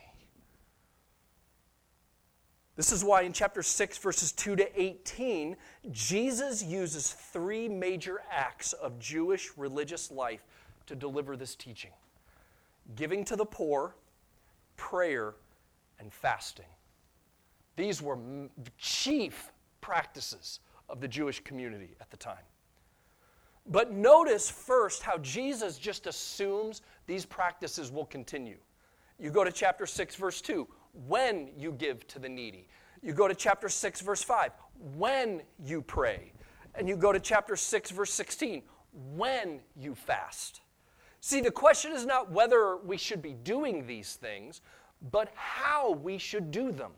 This 2.77 2.91
is 2.91 3.05
why 3.05 3.23
in 3.23 3.33
chapter 3.33 3.63
6, 3.63 3.99
verses 3.99 4.33
2 4.33 4.57
to 4.57 4.81
18, 4.81 5.57
Jesus 5.91 6.63
uses 6.63 7.13
three 7.13 7.69
major 7.69 8.23
acts 8.31 8.73
of 8.73 8.99
Jewish 8.99 9.51
religious 9.59 10.11
life 10.11 10.45
to 10.87 10.95
deliver 10.95 11.37
this 11.37 11.55
teaching 11.55 11.93
giving 12.97 13.25
to 13.25 13.37
the 13.37 13.45
poor, 13.45 13.95
prayer, 14.77 15.35
and 15.99 16.13
fasting. 16.13 16.67
These 17.77 18.03
were 18.03 18.19
chief 18.77 19.53
practices 19.81 20.61
of 20.89 21.01
the 21.01 21.09
Jewish 21.09 21.41
community 21.41 21.95
at 22.01 22.11
the 22.11 22.17
time. 22.17 22.45
But 23.67 23.93
notice 23.93 24.51
first 24.51 25.03
how 25.03 25.19
Jesus 25.19 25.79
just 25.79 26.07
assumes 26.07 26.83
these 27.07 27.25
practices 27.25 27.93
will 27.93 28.07
continue. 28.07 28.59
You 29.19 29.31
go 29.31 29.45
to 29.45 29.53
chapter 29.53 29.87
6, 29.87 30.17
verse 30.17 30.41
2, 30.41 30.67
when 31.07 31.51
you 31.57 31.73
give 31.73 32.07
to 32.09 32.19
the 32.19 32.29
needy. 32.29 32.67
You 33.03 33.13
go 33.13 33.29
to 33.29 33.35
chapter 33.35 33.69
6, 33.69 34.01
verse 34.01 34.23
5, 34.23 34.51
when 34.97 35.43
you 35.65 35.81
pray. 35.81 36.33
And 36.75 36.89
you 36.89 36.97
go 36.97 37.13
to 37.13 37.21
chapter 37.21 37.55
6, 37.55 37.91
verse 37.93 38.13
16, 38.13 38.63
when 39.15 39.61
you 39.77 39.95
fast. 39.95 40.62
See, 41.25 41.41
the 41.41 41.53
question 41.53 41.93
is 41.93 42.05
not 42.05 42.33
whether 42.33 42.77
we 42.77 42.97
should 42.97 43.23
be 43.23 43.33
doing 43.33 43.87
these 43.87 44.15
things, 44.15 44.61
but 45.13 45.31
how 45.37 45.93
we 45.93 46.19
should 46.19 46.51
do 46.51 46.73
them. 46.73 46.91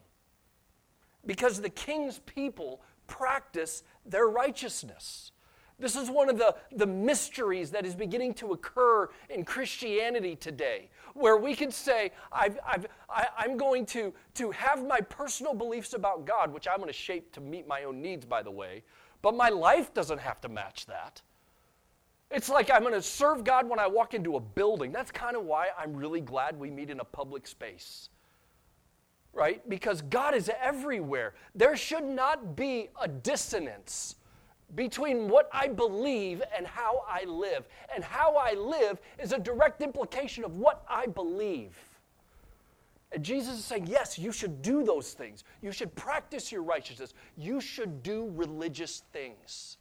Because 1.26 1.60
the 1.60 1.68
king's 1.68 2.20
people 2.20 2.80
practice 3.06 3.82
their 4.06 4.28
righteousness. 4.28 5.32
This 5.78 5.94
is 5.94 6.08
one 6.08 6.30
of 6.30 6.38
the, 6.38 6.56
the 6.72 6.86
mysteries 6.86 7.70
that 7.72 7.84
is 7.84 7.94
beginning 7.94 8.32
to 8.34 8.52
occur 8.52 9.10
in 9.28 9.44
Christianity 9.44 10.36
today, 10.36 10.88
where 11.12 11.36
we 11.36 11.54
can 11.54 11.70
say, 11.70 12.10
I've, 12.32 12.58
I've, 12.66 12.86
I, 13.10 13.26
I'm 13.36 13.58
going 13.58 13.84
to, 13.86 14.14
to 14.36 14.50
have 14.52 14.86
my 14.86 15.02
personal 15.02 15.52
beliefs 15.52 15.92
about 15.92 16.24
God, 16.24 16.50
which 16.50 16.66
I'm 16.66 16.78
going 16.78 16.86
to 16.86 16.94
shape 16.94 17.30
to 17.32 17.42
meet 17.42 17.68
my 17.68 17.84
own 17.84 18.00
needs, 18.00 18.24
by 18.24 18.42
the 18.42 18.50
way, 18.50 18.84
but 19.20 19.36
my 19.36 19.50
life 19.50 19.92
doesn't 19.92 20.20
have 20.20 20.40
to 20.40 20.48
match 20.48 20.86
that. 20.86 21.20
It's 22.30 22.48
like 22.48 22.70
I'm 22.70 22.82
going 22.82 22.94
to 22.94 23.02
serve 23.02 23.44
God 23.44 23.68
when 23.68 23.78
I 23.78 23.86
walk 23.86 24.14
into 24.14 24.36
a 24.36 24.40
building. 24.40 24.92
That's 24.92 25.10
kind 25.10 25.36
of 25.36 25.44
why 25.44 25.68
I'm 25.78 25.94
really 25.94 26.20
glad 26.20 26.58
we 26.58 26.70
meet 26.70 26.90
in 26.90 27.00
a 27.00 27.04
public 27.04 27.46
space 27.46 28.08
right? 29.34 29.68
Because 29.68 30.02
God 30.02 30.34
is 30.34 30.50
everywhere. 30.60 31.34
There 31.54 31.76
should 31.76 32.04
not 32.04 32.56
be 32.56 32.88
a 33.00 33.08
dissonance 33.08 34.16
between 34.74 35.28
what 35.28 35.48
I 35.52 35.68
believe 35.68 36.42
and 36.56 36.66
how 36.66 37.02
I 37.08 37.24
live. 37.24 37.68
And 37.94 38.02
how 38.02 38.36
I 38.36 38.54
live 38.54 39.00
is 39.18 39.32
a 39.32 39.38
direct 39.38 39.82
implication 39.82 40.44
of 40.44 40.56
what 40.56 40.84
I 40.88 41.06
believe. 41.06 41.76
And 43.12 43.22
Jesus 43.22 43.58
is 43.58 43.64
saying, 43.64 43.86
yes, 43.86 44.18
you 44.18 44.32
should 44.32 44.62
do 44.62 44.82
those 44.82 45.12
things. 45.12 45.44
You 45.62 45.70
should 45.70 45.94
practice 45.94 46.50
your 46.50 46.62
righteousness. 46.62 47.14
You 47.36 47.60
should 47.60 48.02
do 48.02 48.32
religious 48.34 49.02
things 49.12 49.78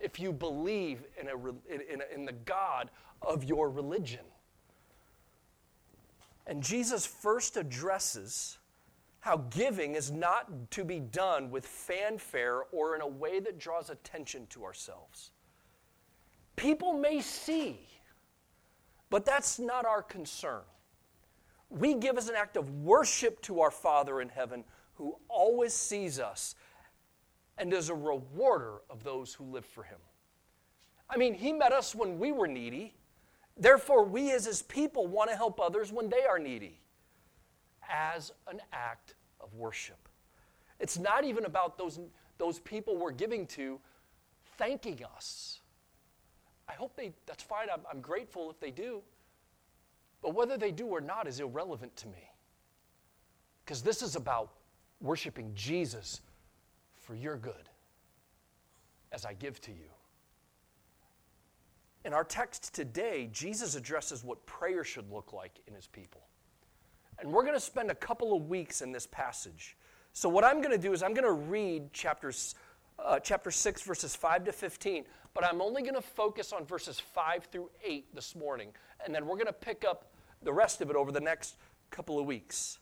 if 0.00 0.20
you 0.20 0.32
believe 0.32 1.02
in, 1.20 1.28
a, 1.28 1.36
in, 1.72 2.02
in 2.14 2.24
the 2.24 2.32
God 2.32 2.90
of 3.22 3.44
your 3.44 3.70
religion. 3.70 4.24
And 6.46 6.62
Jesus 6.62 7.04
first 7.04 7.56
addresses 7.56 8.58
how 9.20 9.38
giving 9.50 9.94
is 9.94 10.10
not 10.10 10.70
to 10.70 10.84
be 10.84 11.00
done 11.00 11.50
with 11.50 11.66
fanfare 11.66 12.62
or 12.72 12.94
in 12.94 13.02
a 13.02 13.06
way 13.06 13.40
that 13.40 13.58
draws 13.58 13.90
attention 13.90 14.46
to 14.50 14.64
ourselves. 14.64 15.32
People 16.56 16.92
may 16.92 17.20
see, 17.20 17.78
but 19.10 19.24
that's 19.24 19.58
not 19.58 19.84
our 19.84 20.02
concern. 20.02 20.62
We 21.70 21.94
give 21.94 22.16
as 22.16 22.28
an 22.28 22.36
act 22.36 22.56
of 22.56 22.70
worship 22.82 23.42
to 23.42 23.60
our 23.60 23.70
Father 23.70 24.20
in 24.20 24.28
heaven 24.28 24.64
who 24.94 25.16
always 25.28 25.74
sees 25.74 26.18
us 26.18 26.54
and 27.58 27.72
is 27.72 27.88
a 27.88 27.94
rewarder 27.94 28.74
of 28.88 29.04
those 29.04 29.34
who 29.34 29.44
live 29.44 29.64
for 29.64 29.82
him. 29.82 29.98
I 31.10 31.16
mean, 31.16 31.34
he 31.34 31.52
met 31.52 31.72
us 31.72 31.94
when 31.94 32.18
we 32.18 32.32
were 32.32 32.48
needy. 32.48 32.94
Therefore, 33.56 34.04
we 34.04 34.32
as 34.32 34.44
his 34.44 34.62
people 34.62 35.06
want 35.06 35.30
to 35.30 35.36
help 35.36 35.60
others 35.60 35.92
when 35.92 36.08
they 36.08 36.24
are 36.24 36.38
needy 36.38 36.80
as 37.88 38.32
an 38.46 38.60
act 38.72 39.14
of 39.40 39.52
worship. 39.54 40.08
It's 40.78 40.98
not 40.98 41.24
even 41.24 41.44
about 41.44 41.76
those, 41.76 41.98
those 42.36 42.60
people 42.60 42.96
we're 42.96 43.10
giving 43.10 43.46
to 43.48 43.80
thanking 44.58 45.00
us. 45.16 45.60
I 46.68 46.74
hope 46.74 46.94
they, 46.96 47.12
that's 47.26 47.42
fine. 47.42 47.68
I'm, 47.72 47.80
I'm 47.90 48.00
grateful 48.00 48.50
if 48.50 48.60
they 48.60 48.70
do. 48.70 49.02
But 50.22 50.34
whether 50.34 50.56
they 50.56 50.72
do 50.72 50.86
or 50.86 51.00
not 51.00 51.26
is 51.26 51.40
irrelevant 51.40 51.96
to 51.96 52.08
me. 52.08 52.30
Because 53.64 53.82
this 53.82 54.02
is 54.02 54.16
about 54.16 54.52
worshiping 55.00 55.52
Jesus 55.54 56.20
for 57.08 57.14
your 57.14 57.38
good 57.38 57.70
as 59.12 59.24
I 59.24 59.32
give 59.32 59.62
to 59.62 59.70
you. 59.70 59.88
In 62.04 62.12
our 62.12 62.22
text 62.22 62.74
today, 62.74 63.30
Jesus 63.32 63.74
addresses 63.74 64.22
what 64.22 64.44
prayer 64.44 64.84
should 64.84 65.10
look 65.10 65.32
like 65.32 65.58
in 65.66 65.72
his 65.72 65.86
people. 65.86 66.20
And 67.18 67.32
we're 67.32 67.44
going 67.44 67.54
to 67.54 67.60
spend 67.60 67.90
a 67.90 67.94
couple 67.94 68.36
of 68.36 68.50
weeks 68.50 68.82
in 68.82 68.92
this 68.92 69.06
passage. 69.06 69.74
So, 70.12 70.28
what 70.28 70.44
I'm 70.44 70.58
going 70.58 70.70
to 70.70 70.78
do 70.78 70.92
is 70.92 71.02
I'm 71.02 71.14
going 71.14 71.24
to 71.24 71.32
read 71.32 71.94
chapters, 71.94 72.54
uh, 72.98 73.18
chapter 73.18 73.50
6, 73.50 73.80
verses 73.80 74.14
5 74.14 74.44
to 74.44 74.52
15, 74.52 75.04
but 75.32 75.46
I'm 75.46 75.62
only 75.62 75.80
going 75.80 75.94
to 75.94 76.02
focus 76.02 76.52
on 76.52 76.66
verses 76.66 77.00
5 77.00 77.48
through 77.50 77.70
8 77.82 78.14
this 78.14 78.36
morning. 78.36 78.68
And 79.02 79.14
then 79.14 79.24
we're 79.24 79.36
going 79.36 79.46
to 79.46 79.52
pick 79.54 79.86
up 79.88 80.12
the 80.42 80.52
rest 80.52 80.82
of 80.82 80.90
it 80.90 80.96
over 80.96 81.10
the 81.10 81.20
next 81.20 81.56
couple 81.90 82.18
of 82.18 82.26
weeks. 82.26 82.78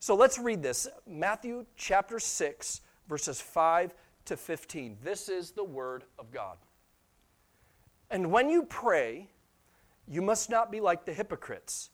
So, 0.00 0.14
let's 0.14 0.38
read 0.38 0.62
this 0.62 0.86
Matthew 1.06 1.64
chapter 1.76 2.18
6, 2.18 2.82
verses 3.10 3.42
5 3.42 3.94
to 4.24 4.36
15. 4.38 4.96
This 5.04 5.28
is 5.28 5.50
the 5.50 5.64
Word 5.64 6.04
of 6.18 6.30
God. 6.30 6.56
And 8.10 8.32
when 8.32 8.48
you 8.48 8.62
pray, 8.62 9.28
you 10.08 10.22
must 10.22 10.48
not 10.48 10.72
be 10.72 10.80
like 10.80 11.04
the 11.04 11.12
hypocrites 11.12 11.90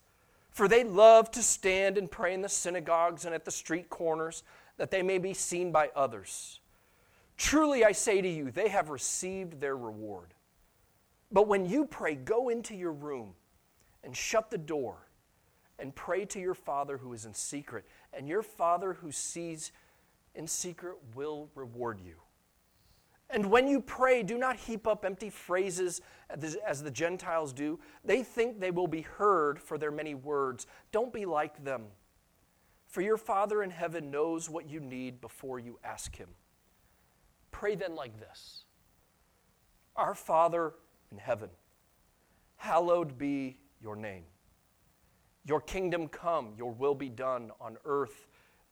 for 0.56 0.68
they 0.68 0.84
love 0.84 1.30
to 1.32 1.42
stand 1.42 1.98
and 1.98 2.10
pray 2.10 2.32
in 2.32 2.40
the 2.40 2.48
synagogues 2.48 3.26
and 3.26 3.34
at 3.34 3.44
the 3.44 3.50
street 3.50 3.90
corners, 3.90 4.42
that 4.78 4.90
they 4.90 5.02
may 5.02 5.18
be 5.18 5.34
seen 5.34 5.70
by 5.70 5.90
others. 5.94 6.60
Truly 7.36 7.84
I 7.84 7.92
say 7.92 8.22
to 8.22 8.28
you, 8.28 8.50
they 8.50 8.68
have 8.68 8.88
received 8.88 9.60
their 9.60 9.76
reward. 9.76 10.32
But 11.30 11.46
when 11.46 11.66
you 11.66 11.84
pray, 11.84 12.14
go 12.14 12.48
into 12.48 12.74
your 12.74 12.92
room 12.94 13.34
and 14.02 14.16
shut 14.16 14.50
the 14.50 14.56
door 14.56 14.96
and 15.78 15.94
pray 15.94 16.24
to 16.24 16.40
your 16.40 16.54
Father 16.54 16.96
who 16.96 17.12
is 17.12 17.26
in 17.26 17.34
secret, 17.34 17.84
and 18.14 18.26
your 18.26 18.42
Father 18.42 18.94
who 18.94 19.12
sees 19.12 19.72
in 20.36 20.46
secret 20.46 20.96
will 21.14 21.50
reward 21.54 22.00
you. 22.04 22.14
And 23.28 23.46
when 23.46 23.66
you 23.66 23.80
pray, 23.80 24.22
do 24.22 24.38
not 24.38 24.56
heap 24.56 24.86
up 24.86 25.04
empty 25.04 25.30
phrases 25.30 26.00
as 26.30 26.82
the 26.82 26.90
Gentiles 26.90 27.52
do. 27.52 27.80
They 28.04 28.22
think 28.22 28.60
they 28.60 28.70
will 28.70 28.86
be 28.86 29.02
heard 29.02 29.60
for 29.60 29.78
their 29.78 29.90
many 29.90 30.14
words. 30.14 30.66
Don't 30.92 31.12
be 31.12 31.26
like 31.26 31.64
them. 31.64 31.86
For 32.86 33.00
your 33.00 33.16
Father 33.16 33.64
in 33.64 33.70
heaven 33.70 34.10
knows 34.10 34.48
what 34.48 34.68
you 34.68 34.78
need 34.78 35.20
before 35.20 35.58
you 35.58 35.78
ask 35.82 36.14
him. 36.14 36.28
Pray 37.50 37.74
then 37.74 37.96
like 37.96 38.18
this 38.20 38.64
Our 39.96 40.14
Father 40.14 40.74
in 41.10 41.18
heaven, 41.18 41.50
hallowed 42.56 43.18
be 43.18 43.58
your 43.80 43.96
name. 43.96 44.24
Your 45.44 45.60
kingdom 45.60 46.08
come, 46.08 46.54
your 46.56 46.72
will 46.72 46.94
be 46.94 47.08
done 47.08 47.50
on 47.60 47.76
earth 47.84 48.28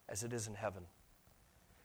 as 0.08 0.22
it 0.22 0.32
is 0.32 0.46
in 0.46 0.54
heaven. 0.54 0.84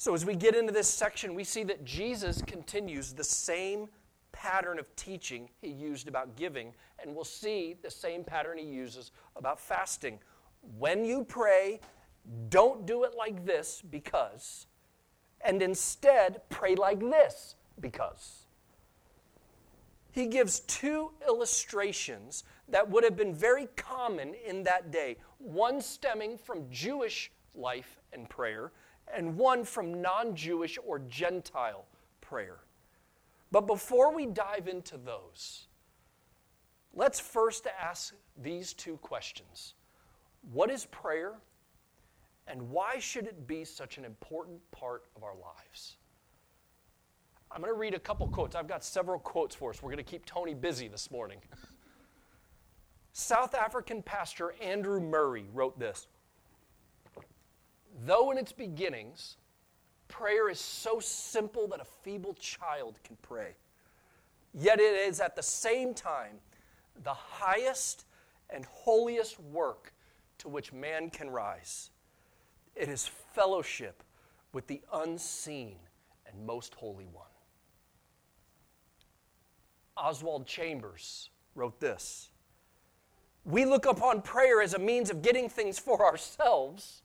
So, 0.00 0.14
as 0.14 0.24
we 0.24 0.36
get 0.36 0.54
into 0.54 0.72
this 0.72 0.86
section, 0.86 1.34
we 1.34 1.42
see 1.42 1.64
that 1.64 1.84
Jesus 1.84 2.40
continues 2.40 3.12
the 3.12 3.24
same 3.24 3.88
pattern 4.30 4.78
of 4.78 4.94
teaching 4.94 5.50
he 5.60 5.70
used 5.70 6.06
about 6.06 6.36
giving, 6.36 6.72
and 7.02 7.12
we'll 7.12 7.24
see 7.24 7.74
the 7.82 7.90
same 7.90 8.22
pattern 8.22 8.58
he 8.58 8.64
uses 8.64 9.10
about 9.34 9.58
fasting. 9.58 10.20
When 10.78 11.04
you 11.04 11.24
pray, 11.24 11.80
don't 12.48 12.86
do 12.86 13.02
it 13.02 13.16
like 13.16 13.44
this 13.44 13.82
because 13.90 14.68
and 15.40 15.60
instead 15.62 16.42
pray 16.48 16.76
like 16.76 17.00
this 17.00 17.56
because. 17.80 18.44
He 20.12 20.26
gives 20.26 20.60
two 20.60 21.10
illustrations 21.26 22.44
that 22.68 22.88
would 22.88 23.02
have 23.02 23.16
been 23.16 23.34
very 23.34 23.66
common 23.74 24.34
in 24.46 24.62
that 24.62 24.92
day 24.92 25.16
one 25.38 25.80
stemming 25.80 26.38
from 26.38 26.70
Jewish 26.70 27.32
life 27.52 27.98
and 28.12 28.28
prayer, 28.28 28.70
and 29.14 29.36
one 29.36 29.64
from 29.64 30.00
non 30.00 30.34
Jewish 30.34 30.78
or 30.84 31.00
Gentile 31.00 31.86
prayer. 32.20 32.58
But 33.50 33.66
before 33.66 34.14
we 34.14 34.26
dive 34.26 34.68
into 34.68 34.96
those, 34.98 35.68
let's 36.94 37.18
first 37.18 37.66
ask 37.66 38.14
these 38.36 38.72
two 38.72 38.96
questions 38.98 39.74
What 40.52 40.70
is 40.70 40.86
prayer? 40.86 41.34
And 42.46 42.70
why 42.70 42.98
should 42.98 43.26
it 43.26 43.46
be 43.46 43.62
such 43.64 43.98
an 43.98 44.06
important 44.06 44.58
part 44.70 45.04
of 45.14 45.22
our 45.22 45.34
lives? 45.34 45.98
I'm 47.50 47.60
going 47.60 47.72
to 47.72 47.78
read 47.78 47.94
a 47.94 47.98
couple 47.98 48.26
quotes. 48.28 48.56
I've 48.56 48.66
got 48.66 48.82
several 48.82 49.18
quotes 49.18 49.54
for 49.54 49.70
us. 49.70 49.82
We're 49.82 49.90
going 49.90 50.04
to 50.04 50.10
keep 50.10 50.24
Tony 50.24 50.54
busy 50.54 50.88
this 50.88 51.10
morning. 51.10 51.38
South 53.12 53.54
African 53.54 54.02
pastor 54.02 54.54
Andrew 54.62 55.00
Murray 55.00 55.46
wrote 55.52 55.78
this 55.78 56.06
Though 58.04 58.30
in 58.30 58.38
its 58.38 58.52
beginnings, 58.52 59.36
prayer 60.08 60.48
is 60.48 60.60
so 60.60 61.00
simple 61.00 61.68
that 61.68 61.80
a 61.80 61.84
feeble 61.84 62.34
child 62.34 62.98
can 63.04 63.16
pray, 63.22 63.56
yet 64.54 64.80
it 64.80 65.08
is 65.08 65.20
at 65.20 65.36
the 65.36 65.42
same 65.42 65.94
time 65.94 66.36
the 67.02 67.14
highest 67.14 68.04
and 68.50 68.64
holiest 68.64 69.38
work 69.40 69.92
to 70.38 70.48
which 70.48 70.72
man 70.72 71.10
can 71.10 71.30
rise. 71.30 71.90
It 72.74 72.88
is 72.88 73.06
fellowship 73.06 74.02
with 74.52 74.66
the 74.66 74.80
unseen 74.92 75.76
and 76.26 76.46
most 76.46 76.74
holy 76.74 77.06
one. 77.06 77.26
Oswald 79.96 80.46
Chambers 80.46 81.30
wrote 81.54 81.80
this 81.80 82.30
We 83.44 83.64
look 83.64 83.84
upon 83.84 84.22
prayer 84.22 84.62
as 84.62 84.74
a 84.74 84.78
means 84.78 85.10
of 85.10 85.22
getting 85.22 85.48
things 85.48 85.78
for 85.78 86.04
ourselves. 86.04 87.02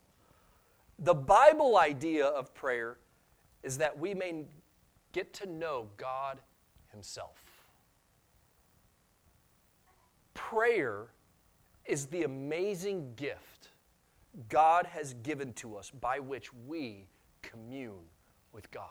The 1.03 1.13
Bible 1.13 1.77
idea 1.77 2.25
of 2.25 2.53
prayer 2.53 2.97
is 3.61 3.77
that 3.79 3.99
we 3.99 4.13
may 4.13 4.45
get 5.11 5.33
to 5.33 5.45
know 5.45 5.89
God 5.97 6.39
Himself. 6.91 7.41
Prayer 10.33 11.07
is 11.85 12.05
the 12.05 12.23
amazing 12.23 13.15
gift 13.17 13.69
God 14.47 14.85
has 14.85 15.13
given 15.15 15.51
to 15.53 15.75
us 15.75 15.91
by 15.91 16.19
which 16.19 16.53
we 16.53 17.09
commune 17.41 18.05
with 18.53 18.71
God. 18.71 18.87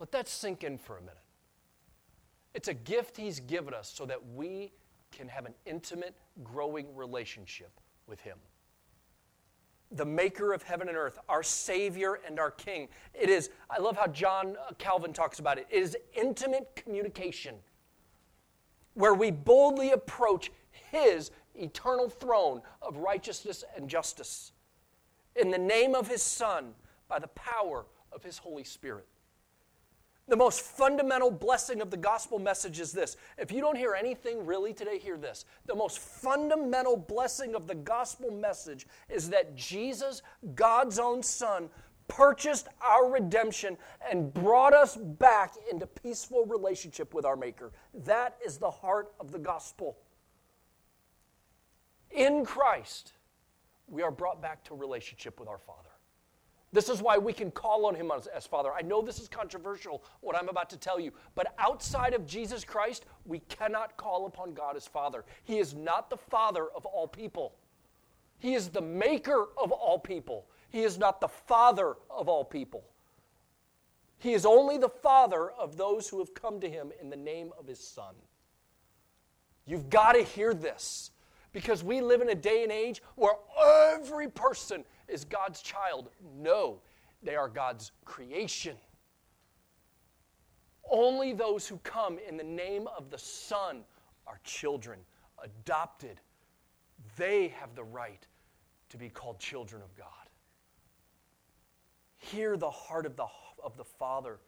Let 0.00 0.12
that 0.12 0.28
sink 0.28 0.64
in 0.64 0.78
for 0.78 0.96
a 0.96 1.00
minute. 1.00 1.18
It's 2.54 2.68
a 2.68 2.74
gift 2.74 3.18
He's 3.18 3.38
given 3.38 3.74
us 3.74 3.92
so 3.94 4.06
that 4.06 4.18
we 4.34 4.72
can 5.10 5.28
have 5.28 5.44
an 5.44 5.54
intimate, 5.66 6.16
growing 6.42 6.96
relationship 6.96 7.70
with 8.06 8.20
Him. 8.20 8.38
The 9.92 10.04
maker 10.04 10.52
of 10.52 10.62
heaven 10.62 10.88
and 10.88 10.96
earth, 10.96 11.18
our 11.28 11.42
Savior 11.42 12.20
and 12.26 12.40
our 12.40 12.50
King. 12.50 12.88
It 13.14 13.28
is, 13.28 13.50
I 13.70 13.78
love 13.80 13.96
how 13.96 14.06
John 14.06 14.56
uh, 14.56 14.72
Calvin 14.78 15.12
talks 15.12 15.38
about 15.38 15.58
it, 15.58 15.66
it 15.70 15.82
is 15.82 15.96
intimate 16.14 16.74
communication 16.76 17.56
where 18.94 19.14
we 19.14 19.30
boldly 19.30 19.92
approach 19.92 20.50
His 20.90 21.30
eternal 21.54 22.08
throne 22.08 22.62
of 22.80 22.96
righteousness 22.96 23.64
and 23.76 23.88
justice. 23.88 24.52
In 25.36 25.50
the 25.50 25.58
name 25.58 25.94
of 25.94 26.08
his 26.08 26.22
Son, 26.22 26.74
by 27.08 27.18
the 27.18 27.28
power 27.28 27.86
of 28.12 28.22
his 28.22 28.38
Holy 28.38 28.64
Spirit. 28.64 29.06
The 30.28 30.36
most 30.36 30.60
fundamental 30.60 31.30
blessing 31.30 31.80
of 31.80 31.90
the 31.90 31.96
gospel 31.96 32.38
message 32.38 32.78
is 32.80 32.92
this. 32.92 33.16
If 33.38 33.50
you 33.50 33.60
don't 33.60 33.76
hear 33.76 33.94
anything 33.94 34.46
really 34.46 34.72
today, 34.72 34.98
hear 34.98 35.16
this. 35.16 35.44
The 35.66 35.74
most 35.74 35.98
fundamental 35.98 36.96
blessing 36.96 37.54
of 37.54 37.66
the 37.66 37.74
gospel 37.74 38.30
message 38.30 38.86
is 39.10 39.28
that 39.30 39.56
Jesus, 39.56 40.22
God's 40.54 40.98
own 40.98 41.22
Son, 41.22 41.68
purchased 42.08 42.68
our 42.80 43.10
redemption 43.10 43.76
and 44.10 44.32
brought 44.32 44.74
us 44.74 44.96
back 44.96 45.54
into 45.70 45.86
peaceful 45.86 46.44
relationship 46.46 47.14
with 47.14 47.24
our 47.24 47.36
Maker. 47.36 47.72
That 48.04 48.36
is 48.44 48.58
the 48.58 48.70
heart 48.70 49.12
of 49.18 49.32
the 49.32 49.38
gospel. 49.38 49.98
In 52.10 52.44
Christ, 52.44 53.14
we 53.88 54.02
are 54.02 54.10
brought 54.10 54.40
back 54.40 54.62
to 54.64 54.74
relationship 54.74 55.40
with 55.40 55.48
our 55.48 55.58
Father. 55.58 55.91
This 56.72 56.88
is 56.88 57.02
why 57.02 57.18
we 57.18 57.34
can 57.34 57.50
call 57.50 57.84
on 57.84 57.94
Him 57.94 58.10
as, 58.10 58.26
as, 58.28 58.46
Father. 58.46 58.70
I 58.72 58.80
know 58.80 59.02
this 59.02 59.18
is 59.18 59.28
controversial, 59.28 60.02
what 60.20 60.34
I'm 60.34 60.48
about 60.48 60.70
to 60.70 60.78
tell 60.78 60.98
you, 60.98 61.12
but 61.34 61.54
outside 61.58 62.14
of 62.14 62.26
Jesus 62.26 62.64
Christ, 62.64 63.04
we 63.26 63.40
cannot 63.40 63.96
call 63.98 64.26
upon 64.26 64.54
God 64.54 64.76
as 64.76 64.86
Father. 64.86 65.24
He 65.44 65.58
is 65.58 65.74
not 65.74 66.08
the 66.08 66.16
Father 66.16 66.68
of 66.74 66.86
all 66.86 67.06
people, 67.06 67.54
He 68.38 68.54
is 68.54 68.68
the 68.68 68.80
maker 68.80 69.48
of 69.62 69.70
all 69.70 69.98
people. 69.98 70.46
He 70.70 70.84
is 70.84 70.98
not 70.98 71.20
the 71.20 71.28
Father 71.28 71.96
of 72.08 72.30
all 72.30 72.46
people. 72.46 72.82
He 74.16 74.32
is 74.32 74.46
only 74.46 74.78
the 74.78 74.88
Father 74.88 75.50
of 75.50 75.76
those 75.76 76.08
who 76.08 76.18
have 76.20 76.32
come 76.32 76.60
to 76.60 76.70
Him 76.70 76.92
in 76.98 77.10
the 77.10 77.16
name 77.16 77.50
of 77.58 77.66
His 77.66 77.78
Son. 77.78 78.14
You've 79.66 79.90
got 79.90 80.12
to 80.12 80.22
hear 80.22 80.54
this 80.54 81.10
because 81.52 81.84
we 81.84 82.00
live 82.00 82.22
in 82.22 82.30
a 82.30 82.34
day 82.34 82.62
and 82.62 82.72
age 82.72 83.02
where 83.16 83.34
every 83.92 84.28
person 84.28 84.84
is 85.12 85.24
God's 85.24 85.62
child. 85.62 86.10
No, 86.38 86.80
they 87.22 87.36
are 87.36 87.48
God's 87.48 87.92
creation. 88.04 88.76
Only 90.90 91.32
those 91.32 91.66
who 91.66 91.78
come 91.78 92.18
in 92.28 92.36
the 92.36 92.44
name 92.44 92.88
of 92.96 93.10
the 93.10 93.18
Son 93.18 93.84
are 94.26 94.40
children, 94.44 94.98
adopted. 95.42 96.20
They 97.16 97.48
have 97.48 97.74
the 97.74 97.84
right 97.84 98.26
to 98.90 98.96
be 98.96 99.08
called 99.08 99.38
children 99.38 99.82
of 99.82 99.94
God. 99.96 100.06
Hear 102.18 102.56
the 102.56 102.70
heart 102.70 103.06
of 103.06 103.16
the, 103.16 103.26
of 103.62 103.76
the 103.76 103.84
Father. 103.84 104.38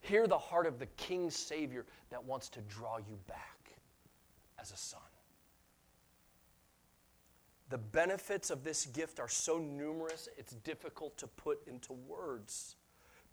Hear 0.00 0.26
the 0.26 0.38
heart 0.38 0.66
of 0.66 0.78
the 0.78 0.86
King 0.96 1.30
Savior 1.30 1.86
that 2.10 2.24
wants 2.24 2.48
to 2.50 2.60
draw 2.62 2.98
you 2.98 3.18
back 3.28 3.72
as 4.60 4.72
a 4.72 4.76
son. 4.76 5.00
The 7.68 7.78
benefits 7.78 8.50
of 8.50 8.62
this 8.62 8.86
gift 8.86 9.18
are 9.18 9.28
so 9.28 9.58
numerous, 9.58 10.28
it's 10.36 10.52
difficult 10.52 11.16
to 11.18 11.26
put 11.26 11.66
into 11.66 11.92
words. 11.92 12.76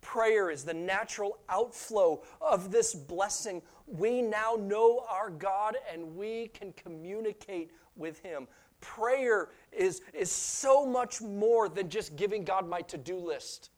Prayer 0.00 0.50
is 0.50 0.64
the 0.64 0.74
natural 0.74 1.38
outflow 1.48 2.22
of 2.40 2.70
this 2.70 2.94
blessing. 2.94 3.62
We 3.86 4.20
now 4.20 4.56
know 4.60 5.06
our 5.08 5.30
God 5.30 5.76
and 5.90 6.16
we 6.16 6.48
can 6.48 6.72
communicate 6.72 7.70
with 7.96 8.20
Him. 8.20 8.46
Prayer 8.80 9.48
is, 9.72 10.02
is 10.12 10.30
so 10.30 10.84
much 10.84 11.22
more 11.22 11.70
than 11.70 11.88
just 11.88 12.16
giving 12.16 12.44
God 12.44 12.68
my 12.68 12.82
to 12.82 12.98
do 12.98 13.16
list. 13.16 13.70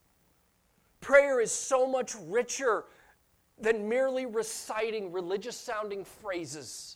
Prayer 1.00 1.40
is 1.40 1.52
so 1.52 1.86
much 1.86 2.16
richer 2.26 2.86
than 3.58 3.88
merely 3.88 4.26
reciting 4.26 5.12
religious 5.12 5.56
sounding 5.56 6.04
phrases. 6.04 6.95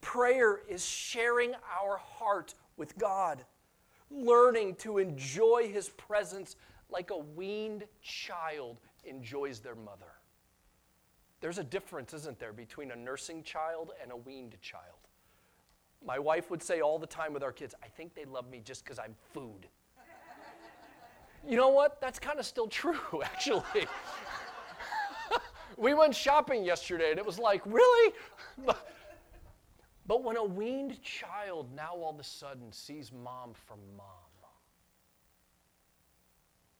Prayer 0.00 0.60
is 0.68 0.84
sharing 0.84 1.52
our 1.80 1.98
heart 1.98 2.54
with 2.76 2.96
God, 2.98 3.44
learning 4.10 4.76
to 4.76 4.98
enjoy 4.98 5.70
His 5.72 5.88
presence 5.90 6.56
like 6.90 7.10
a 7.10 7.18
weaned 7.18 7.84
child 8.02 8.78
enjoys 9.04 9.60
their 9.60 9.74
mother. 9.74 10.12
There's 11.40 11.58
a 11.58 11.64
difference, 11.64 12.12
isn't 12.12 12.38
there, 12.38 12.52
between 12.52 12.90
a 12.90 12.96
nursing 12.96 13.42
child 13.42 13.92
and 14.02 14.12
a 14.12 14.16
weaned 14.16 14.56
child? 14.60 14.84
My 16.04 16.18
wife 16.18 16.50
would 16.50 16.62
say 16.62 16.80
all 16.80 16.98
the 16.98 17.06
time 17.06 17.32
with 17.32 17.42
our 17.42 17.52
kids, 17.52 17.74
I 17.82 17.88
think 17.88 18.14
they 18.14 18.24
love 18.24 18.48
me 18.50 18.60
just 18.64 18.84
because 18.84 18.98
I'm 18.98 19.14
food. 19.32 19.66
you 21.46 21.56
know 21.56 21.68
what? 21.68 22.00
That's 22.00 22.18
kind 22.18 22.38
of 22.38 22.46
still 22.46 22.68
true, 22.68 22.98
actually. 23.24 23.86
we 25.76 25.94
went 25.94 26.14
shopping 26.14 26.64
yesterday 26.64 27.10
and 27.10 27.18
it 27.18 27.24
was 27.24 27.38
like, 27.38 27.62
really? 27.64 28.14
but 30.10 30.24
when 30.24 30.36
a 30.36 30.42
weaned 30.42 31.00
child 31.04 31.72
now 31.72 31.92
all 31.94 32.10
of 32.10 32.18
a 32.18 32.24
sudden 32.24 32.72
sees 32.72 33.12
mom 33.12 33.52
from 33.54 33.78
mom, 33.96 34.06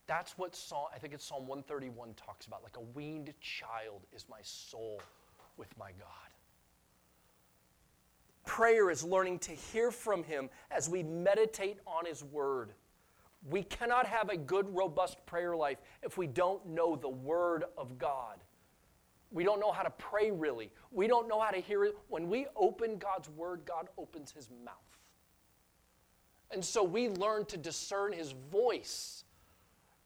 that's 0.05 0.37
what 0.37 0.53
Psalm, 0.53 0.87
I 0.93 0.99
think 0.99 1.13
it's 1.13 1.23
Psalm 1.23 1.47
131 1.47 2.13
talks 2.15 2.45
about. 2.45 2.61
Like 2.61 2.75
a 2.75 2.81
weaned 2.81 3.33
child 3.39 4.01
is 4.11 4.25
my 4.29 4.39
soul 4.41 5.01
with 5.55 5.69
my 5.79 5.91
God. 5.91 6.33
Prayer 8.45 8.91
is 8.91 9.01
learning 9.01 9.39
to 9.39 9.53
hear 9.53 9.91
from 9.91 10.25
Him 10.25 10.49
as 10.69 10.89
we 10.89 11.01
meditate 11.01 11.77
on 11.87 12.05
His 12.05 12.25
Word. 12.25 12.73
We 13.49 13.63
cannot 13.63 14.07
have 14.07 14.27
a 14.27 14.35
good, 14.35 14.65
robust 14.75 15.25
prayer 15.25 15.55
life 15.55 15.77
if 16.03 16.17
we 16.17 16.27
don't 16.27 16.67
know 16.67 16.97
the 16.97 17.07
Word 17.07 17.63
of 17.77 17.97
God. 17.97 18.39
We 19.31 19.43
don't 19.45 19.59
know 19.59 19.71
how 19.71 19.83
to 19.83 19.89
pray 19.91 20.29
really. 20.29 20.71
We 20.91 21.07
don't 21.07 21.27
know 21.27 21.39
how 21.39 21.51
to 21.51 21.61
hear 21.61 21.85
it. 21.85 21.97
When 22.09 22.29
we 22.29 22.47
open 22.55 22.97
God's 22.97 23.29
Word, 23.29 23.61
God 23.65 23.87
opens 23.97 24.31
His 24.31 24.49
mouth. 24.65 24.75
And 26.51 26.63
so 26.63 26.83
we 26.83 27.07
learn 27.07 27.45
to 27.45 27.57
discern 27.57 28.11
His 28.11 28.33
voice 28.51 29.23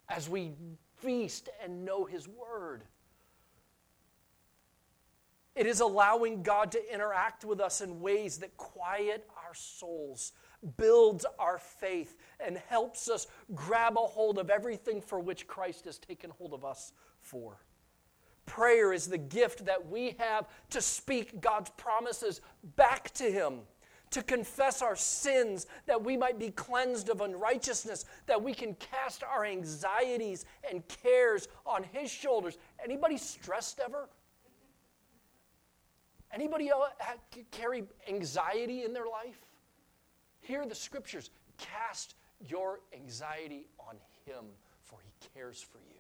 as 0.10 0.30
we 0.30 0.54
feast 0.98 1.50
and 1.64 1.84
know 1.84 2.06
His 2.06 2.28
Word. 2.28 2.84
It 5.56 5.66
is 5.66 5.80
allowing 5.80 6.44
God 6.44 6.72
to 6.74 6.94
interact 6.94 7.46
with 7.46 7.62
us 7.62 7.82
in 7.82 8.02
ways 8.02 8.38
that 8.40 8.56
quiet 8.58 9.28
our 9.48 9.56
souls, 9.56 10.34
builds 10.78 11.26
our 11.40 11.58
faith, 11.58 12.18
and 12.40 12.58
helps 12.68 13.10
us 13.10 13.28
grab 13.56 13.98
a 13.98 14.02
hold 14.02 14.38
of 14.38 14.50
everything 14.50 15.02
for 15.02 15.20
which 15.20 15.48
Christ 15.48 15.86
has 15.86 15.98
taken 15.98 16.30
hold 16.30 16.54
of 16.54 16.66
us 16.66 16.92
for. 17.22 17.58
Prayer 18.46 18.94
is 18.94 19.08
the 19.08 19.18
gift 19.18 19.66
that 19.66 19.90
we 19.90 20.16
have 20.20 20.48
to 20.70 20.82
speak 20.82 21.42
God's 21.42 21.72
promises 21.72 22.42
back 22.76 23.12
to 23.16 23.32
Him 23.32 23.62
to 24.12 24.24
confess 24.24 24.82
our 24.82 24.96
sins 24.96 25.68
that 25.88 26.02
we 26.02 26.16
might 26.16 26.40
be 26.40 26.50
cleansed 26.50 27.10
of 27.10 27.20
unrighteousness, 27.20 28.06
that 28.28 28.42
we 28.42 28.54
can 28.54 28.74
cast 28.76 29.24
our 29.24 29.44
anxieties 29.44 30.46
and 30.72 30.88
cares 30.88 31.50
on 31.66 31.84
his 31.84 32.10
shoulders. 32.10 32.58
Anybody 32.82 33.18
stressed 33.18 33.82
ever? 33.84 34.08
Anybody 36.34 36.72
uh, 36.72 36.78
carry 37.52 37.84
anxiety 38.08 38.84
in 38.84 38.94
their 38.94 39.06
life? 39.06 39.40
Hear 40.40 40.66
the 40.66 40.76
scriptures. 40.76 41.30
Cast 41.58 42.16
your 42.40 42.80
anxiety 42.94 43.68
on 43.80 43.96
him, 44.26 44.46
for 44.84 45.00
he 45.04 45.30
cares 45.34 45.62
for 45.62 45.80
you. 45.80 45.95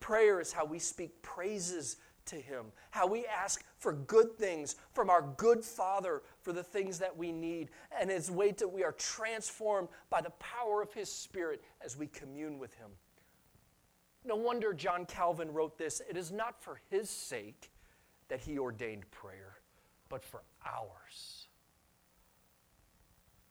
Prayer 0.00 0.40
is 0.40 0.52
how 0.52 0.64
we 0.64 0.78
speak 0.78 1.20
praises 1.22 1.96
to 2.26 2.36
Him, 2.36 2.66
how 2.90 3.06
we 3.06 3.26
ask 3.26 3.64
for 3.78 3.92
good 3.92 4.36
things 4.36 4.76
from 4.92 5.10
our 5.10 5.22
good 5.36 5.64
Father 5.64 6.22
for 6.42 6.52
the 6.52 6.62
things 6.62 6.98
that 6.98 7.16
we 7.16 7.32
need, 7.32 7.70
and 7.98 8.10
His 8.10 8.30
way 8.30 8.52
that 8.52 8.68
we 8.68 8.84
are 8.84 8.92
transformed 8.92 9.88
by 10.10 10.20
the 10.20 10.30
power 10.38 10.82
of 10.82 10.92
His 10.92 11.10
Spirit 11.10 11.62
as 11.84 11.96
we 11.96 12.06
commune 12.06 12.58
with 12.58 12.74
Him. 12.74 12.90
No 14.24 14.36
wonder 14.36 14.72
John 14.74 15.06
Calvin 15.06 15.52
wrote 15.52 15.78
this 15.78 16.02
it 16.08 16.16
is 16.16 16.30
not 16.30 16.62
for 16.62 16.80
His 16.90 17.08
sake 17.08 17.70
that 18.28 18.40
He 18.40 18.58
ordained 18.58 19.10
prayer, 19.10 19.56
but 20.08 20.22
for 20.22 20.42
ours. 20.66 21.48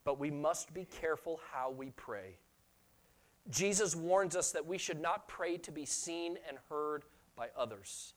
But 0.04 0.20
we 0.20 0.32
must 0.32 0.74
be 0.74 0.86
careful 0.86 1.40
how 1.52 1.72
we 1.72 1.92
pray. 1.92 2.38
Jesus 3.50 3.96
warns 3.96 4.36
us 4.36 4.52
that 4.52 4.66
we 4.66 4.78
should 4.78 5.02
not 5.02 5.28
pray 5.28 5.58
to 5.58 5.72
be 5.72 5.86
seen 5.86 6.38
and 6.48 6.58
heard 6.70 7.04
by 7.36 7.48
others. 7.58 8.14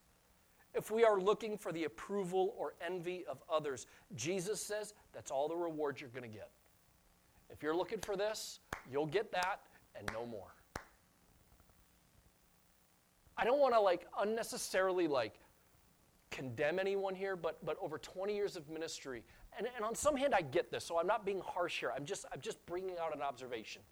If 0.74 0.90
we 0.90 1.04
are 1.04 1.20
looking 1.20 1.58
for 1.58 1.72
the 1.72 1.84
approval 1.84 2.54
or 2.56 2.74
envy 2.84 3.24
of 3.28 3.42
others, 3.50 3.86
Jesus 4.14 4.60
says 4.60 4.94
that's 5.12 5.30
all 5.30 5.48
the 5.48 5.56
reward 5.56 6.00
you're 6.00 6.10
going 6.10 6.28
to 6.30 6.36
get. 6.36 6.50
If 7.48 7.62
you're 7.62 7.74
looking 7.74 7.98
for 7.98 8.16
this, 8.16 8.60
you'll 8.90 9.06
get 9.06 9.32
that 9.32 9.60
and 9.96 10.08
no 10.12 10.24
more. 10.26 10.54
I 13.36 13.44
don't 13.44 13.58
want 13.58 13.74
to 13.74 13.80
like 13.80 14.06
unnecessarily 14.20 15.08
like 15.08 15.34
condemn 16.30 16.78
anyone 16.78 17.14
here, 17.14 17.36
but 17.36 17.64
but 17.64 17.76
over 17.80 17.98
20 17.98 18.34
years 18.34 18.54
of 18.54 18.68
ministry, 18.68 19.24
and, 19.58 19.66
and 19.74 19.84
on 19.84 19.94
some 19.94 20.16
hand 20.16 20.34
I 20.34 20.42
get 20.42 20.70
this, 20.70 20.84
so 20.84 20.98
I'm 20.98 21.06
not 21.06 21.24
being 21.24 21.40
harsh 21.44 21.80
here. 21.80 21.90
I'm 21.94 22.04
just 22.04 22.26
I'm 22.32 22.40
just 22.40 22.64
bringing 22.66 22.96
out 23.02 23.14
an 23.14 23.22
observation. 23.22 23.82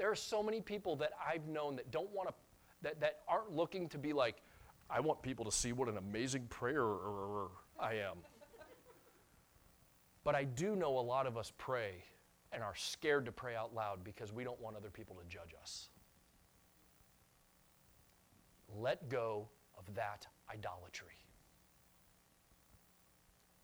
There 0.00 0.10
are 0.10 0.16
so 0.16 0.42
many 0.42 0.62
people 0.62 0.96
that 0.96 1.12
I've 1.22 1.46
known 1.46 1.76
that 1.76 1.90
don't 1.90 2.10
want 2.10 2.30
to 2.30 2.34
that, 2.80 3.00
that 3.00 3.18
aren't 3.28 3.54
looking 3.54 3.86
to 3.90 3.98
be 3.98 4.14
like 4.14 4.36
I 4.88 4.98
want 5.00 5.20
people 5.20 5.44
to 5.44 5.52
see 5.52 5.74
what 5.74 5.90
an 5.90 5.98
amazing 5.98 6.46
prayer 6.46 6.86
I 7.78 7.96
am. 7.96 8.16
But 10.24 10.34
I 10.34 10.44
do 10.44 10.74
know 10.74 10.98
a 10.98 11.00
lot 11.00 11.26
of 11.26 11.36
us 11.36 11.52
pray 11.58 12.02
and 12.50 12.62
are 12.62 12.74
scared 12.74 13.26
to 13.26 13.32
pray 13.32 13.54
out 13.54 13.74
loud 13.74 14.02
because 14.02 14.32
we 14.32 14.42
don't 14.42 14.58
want 14.58 14.74
other 14.74 14.88
people 14.88 15.16
to 15.16 15.24
judge 15.28 15.54
us. 15.60 15.90
Let 18.74 19.10
go 19.10 19.50
of 19.76 19.94
that 19.96 20.26
idolatry 20.50 21.18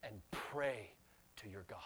and 0.03 0.21
pray 0.33 0.91
to 1.37 1.49
your 1.49 1.65
God, 1.67 1.81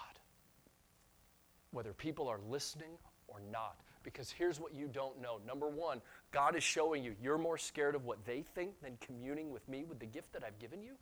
whether 1.70 1.92
people 1.92 2.26
are 2.26 2.40
listening 2.48 2.90
or 3.28 3.40
not. 3.52 3.76
Because 4.02 4.30
here's 4.30 4.58
what 4.58 4.74
you 4.74 4.88
don't 4.88 5.20
know. 5.20 5.40
Number 5.46 5.68
one, 5.68 6.00
God 6.30 6.56
is 6.56 6.62
showing 6.62 7.04
you 7.04 7.14
you're 7.22 7.38
more 7.38 7.58
scared 7.58 7.94
of 7.94 8.04
what 8.04 8.24
they 8.24 8.42
think 8.42 8.80
than 8.82 8.96
communing 9.00 9.50
with 9.50 9.68
me 9.68 9.84
with 9.84 9.98
the 9.98 10.06
gift 10.06 10.32
that 10.32 10.42
I've 10.44 10.58
given 10.58 10.82
you. 10.82 10.92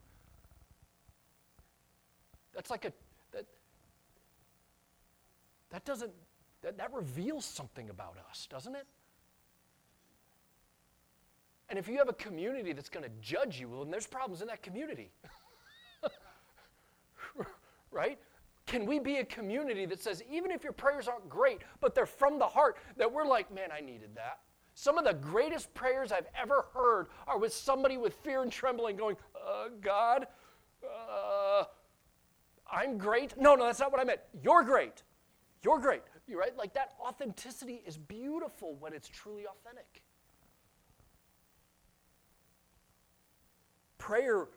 That's 2.53 2.69
like 2.69 2.85
a, 2.85 2.91
that, 3.31 3.45
that 5.69 5.85
doesn't, 5.85 6.11
that, 6.61 6.77
that 6.77 6.93
reveals 6.93 7.45
something 7.45 7.89
about 7.89 8.17
us, 8.29 8.47
doesn't 8.49 8.75
it? 8.75 8.85
And 11.69 11.77
if 11.77 11.87
you 11.87 11.97
have 11.97 12.09
a 12.09 12.13
community 12.13 12.73
that's 12.73 12.89
going 12.89 13.05
to 13.05 13.11
judge 13.21 13.59
you, 13.59 13.69
well, 13.69 13.83
then 13.83 13.91
there's 13.91 14.07
problems 14.07 14.41
in 14.41 14.47
that 14.47 14.63
community. 14.63 15.11
right? 17.91 18.17
Can 18.69 18.85
we 18.85 18.99
be 18.99 19.17
a 19.17 19.25
community 19.25 19.87
that 19.87 19.99
says, 19.99 20.21
even 20.31 20.51
if 20.51 20.63
your 20.63 20.73
prayers 20.73 21.07
aren't 21.07 21.27
great, 21.27 21.63
but 21.81 21.95
they're 21.95 22.05
from 22.05 22.37
the 22.37 22.45
heart, 22.45 22.77
that 22.97 23.11
we're 23.11 23.25
like, 23.25 23.51
man, 23.51 23.69
I 23.75 23.81
needed 23.81 24.11
that? 24.13 24.41
Some 24.75 24.99
of 24.99 25.05
the 25.05 25.13
greatest 25.15 25.73
prayers 25.73 26.11
I've 26.11 26.27
ever 26.39 26.67
heard 26.71 27.07
are 27.25 27.39
with 27.39 27.51
somebody 27.51 27.97
with 27.97 28.13
fear 28.23 28.43
and 28.43 28.51
trembling 28.51 28.95
going, 28.95 29.17
uh, 29.35 29.69
God, 29.81 30.27
uh, 30.83 31.63
I'm 32.71 32.99
great. 32.99 33.41
No, 33.41 33.55
no, 33.55 33.65
that's 33.65 33.79
not 33.79 33.91
what 33.91 33.99
I 33.99 34.03
meant. 34.03 34.19
You're 34.39 34.63
great. 34.63 35.01
You're 35.63 35.79
great. 35.79 36.03
You're 36.27 36.39
right? 36.39 36.55
Like 36.55 36.75
that 36.75 36.91
authenticity 37.01 37.81
is 37.87 37.97
beautiful 37.97 38.75
when 38.79 38.93
it's 38.93 39.07
truly 39.07 39.45
authentic. 39.47 40.03
Prayer, 43.97 44.47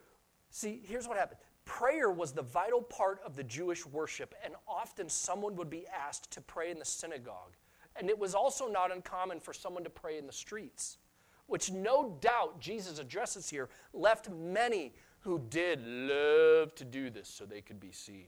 see, 0.51 0.83
here's 0.85 1.09
what 1.09 1.17
happened 1.17 1.41
prayer 1.65 2.11
was 2.11 2.33
the 2.33 2.43
vital 2.43 2.83
part 2.83 3.21
of 3.25 3.37
the 3.37 3.45
Jewish 3.45 3.87
worship, 3.87 4.35
and 4.45 4.55
often 4.67 5.09
someone 5.09 5.57
would 5.57 5.71
be 5.71 5.87
asked 5.89 6.31
to 6.33 6.41
pray 6.41 6.71
in 6.71 6.79
the 6.79 6.85
synagogue. 6.85 7.57
And 7.97 8.09
it 8.09 8.19
was 8.19 8.35
also 8.35 8.69
not 8.69 8.93
uncommon 8.93 9.41
for 9.41 9.53
someone 9.53 9.85
to 9.85 9.91
pray 9.91 10.19
in 10.19 10.27
the 10.27 10.33
streets, 10.33 10.99
which 11.47 11.71
no 11.71 12.17
doubt 12.21 12.61
Jesus 12.61 12.99
addresses 12.99 13.51
here, 13.51 13.69
left 13.93 14.31
many 14.31 14.95
who 15.21 15.41
did 15.51 15.87
love 15.87 16.75
to 16.75 16.85
do 16.85 17.11
this 17.11 17.29
so 17.29 17.45
they 17.45 17.61
could 17.61 17.79
be 17.79 17.93
seen. 17.93 18.27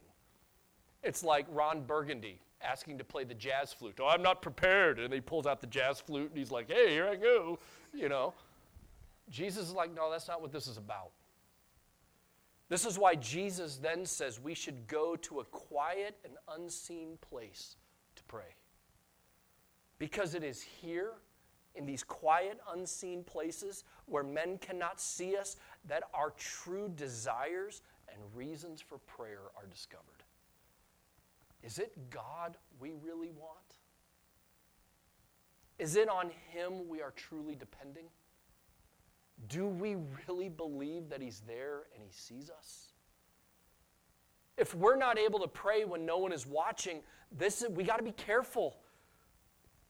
It's 1.02 1.24
like 1.24 1.46
Ron 1.50 1.84
Burgundy 1.84 2.40
asking 2.62 2.98
to 2.98 3.04
play 3.04 3.24
the 3.24 3.34
jazz 3.34 3.72
flute. 3.72 3.98
Oh, 4.00 4.06
I'm 4.06 4.22
not 4.22 4.40
prepared. 4.42 4.98
And 4.98 5.12
he 5.12 5.20
pulls 5.20 5.46
out 5.46 5.60
the 5.60 5.66
jazz 5.66 6.00
flute 6.00 6.30
and 6.30 6.38
he's 6.38 6.50
like, 6.50 6.70
hey, 6.70 6.90
here 6.90 7.06
I 7.06 7.16
go. 7.16 7.58
You 7.92 8.08
know? 8.08 8.32
Jesus 9.28 9.68
is 9.68 9.72
like, 9.72 9.94
no, 9.94 10.10
that's 10.10 10.28
not 10.28 10.40
what 10.40 10.52
this 10.52 10.66
is 10.66 10.76
about. 10.76 11.10
This 12.74 12.86
is 12.86 12.98
why 12.98 13.14
Jesus 13.14 13.76
then 13.76 14.04
says 14.04 14.40
we 14.40 14.52
should 14.52 14.88
go 14.88 15.14
to 15.14 15.38
a 15.38 15.44
quiet 15.44 16.16
and 16.24 16.34
unseen 16.48 17.18
place 17.20 17.76
to 18.16 18.24
pray. 18.24 18.56
Because 20.00 20.34
it 20.34 20.42
is 20.42 20.60
here, 20.60 21.12
in 21.76 21.86
these 21.86 22.02
quiet, 22.02 22.58
unseen 22.72 23.22
places 23.22 23.84
where 24.06 24.24
men 24.24 24.58
cannot 24.58 25.00
see 25.00 25.36
us, 25.36 25.54
that 25.84 26.02
our 26.12 26.30
true 26.30 26.90
desires 26.96 27.82
and 28.08 28.18
reasons 28.34 28.80
for 28.80 28.98
prayer 28.98 29.42
are 29.56 29.68
discovered. 29.70 30.24
Is 31.62 31.78
it 31.78 32.10
God 32.10 32.56
we 32.80 32.90
really 32.90 33.30
want? 33.30 33.76
Is 35.78 35.94
it 35.94 36.08
on 36.08 36.28
Him 36.50 36.88
we 36.88 37.02
are 37.02 37.12
truly 37.12 37.54
depending? 37.54 38.06
Do 39.48 39.66
we 39.66 39.96
really 40.26 40.48
believe 40.48 41.08
that 41.10 41.20
He's 41.20 41.40
there 41.46 41.82
and 41.94 42.02
He 42.02 42.12
sees 42.12 42.50
us? 42.50 42.92
If 44.56 44.74
we're 44.74 44.96
not 44.96 45.18
able 45.18 45.40
to 45.40 45.48
pray 45.48 45.84
when 45.84 46.06
no 46.06 46.18
one 46.18 46.32
is 46.32 46.46
watching, 46.46 47.00
this 47.36 47.62
is, 47.62 47.68
we 47.70 47.84
got 47.84 47.96
to 47.96 48.04
be 48.04 48.12
careful. 48.12 48.76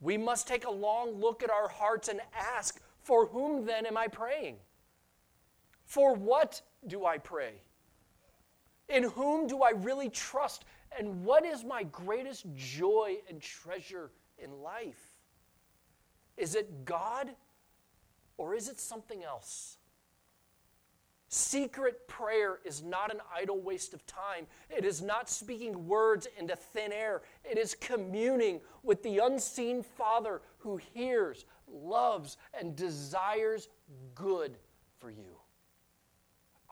We 0.01 0.17
must 0.17 0.49
take 0.49 0.67
a 0.67 0.71
long 0.71 1.21
look 1.21 1.43
at 1.43 1.51
our 1.51 1.69
hearts 1.69 2.09
and 2.09 2.21
ask, 2.35 2.81
for 3.03 3.27
whom 3.27 3.67
then 3.67 3.85
am 3.85 3.97
I 3.97 4.09
praying? 4.09 4.57
For 5.85 6.15
what 6.15 6.63
do 6.87 7.05
I 7.05 7.19
pray? 7.19 7.61
In 8.89 9.05
whom 9.05 9.47
do 9.47 9.63
I 9.63 9.71
really 9.71 10.09
trust? 10.09 10.65
And 10.99 11.25
what 11.25 11.45
is 11.45 11.65
my 11.65 11.85
greatest 11.85 12.47
joy 12.55 13.17
and 13.29 13.41
treasure 13.41 14.11
in 14.39 14.63
life? 14.63 15.19
Is 16.37 16.55
it 16.55 16.85
God 16.85 17.31
or 18.37 18.55
is 18.55 18.69
it 18.69 18.81
something 18.81 19.23
else? 19.23 19.79
Secret 21.29 22.07
prayer 22.07 22.61
is 22.65 22.83
not 22.83 23.13
an 23.13 23.21
idle 23.35 23.61
waste 23.61 23.93
of 23.93 24.07
time. 24.07 24.47
It 24.71 24.85
is 24.85 25.03
not 25.03 25.29
speaking 25.29 25.89
words 25.89 26.29
into 26.39 26.55
thin 26.55 26.93
air. 26.93 27.23
It 27.45 27.59
is 27.59 27.75
communing 27.75 28.61
with 28.85 29.03
the 29.03 29.19
unseen 29.19 29.83
Father 29.83 30.43
who 30.59 30.77
hears, 30.77 31.45
loves, 31.67 32.37
and 32.59 32.77
desires 32.77 33.69
good 34.15 34.59
for 35.01 35.11
you. 35.11 35.37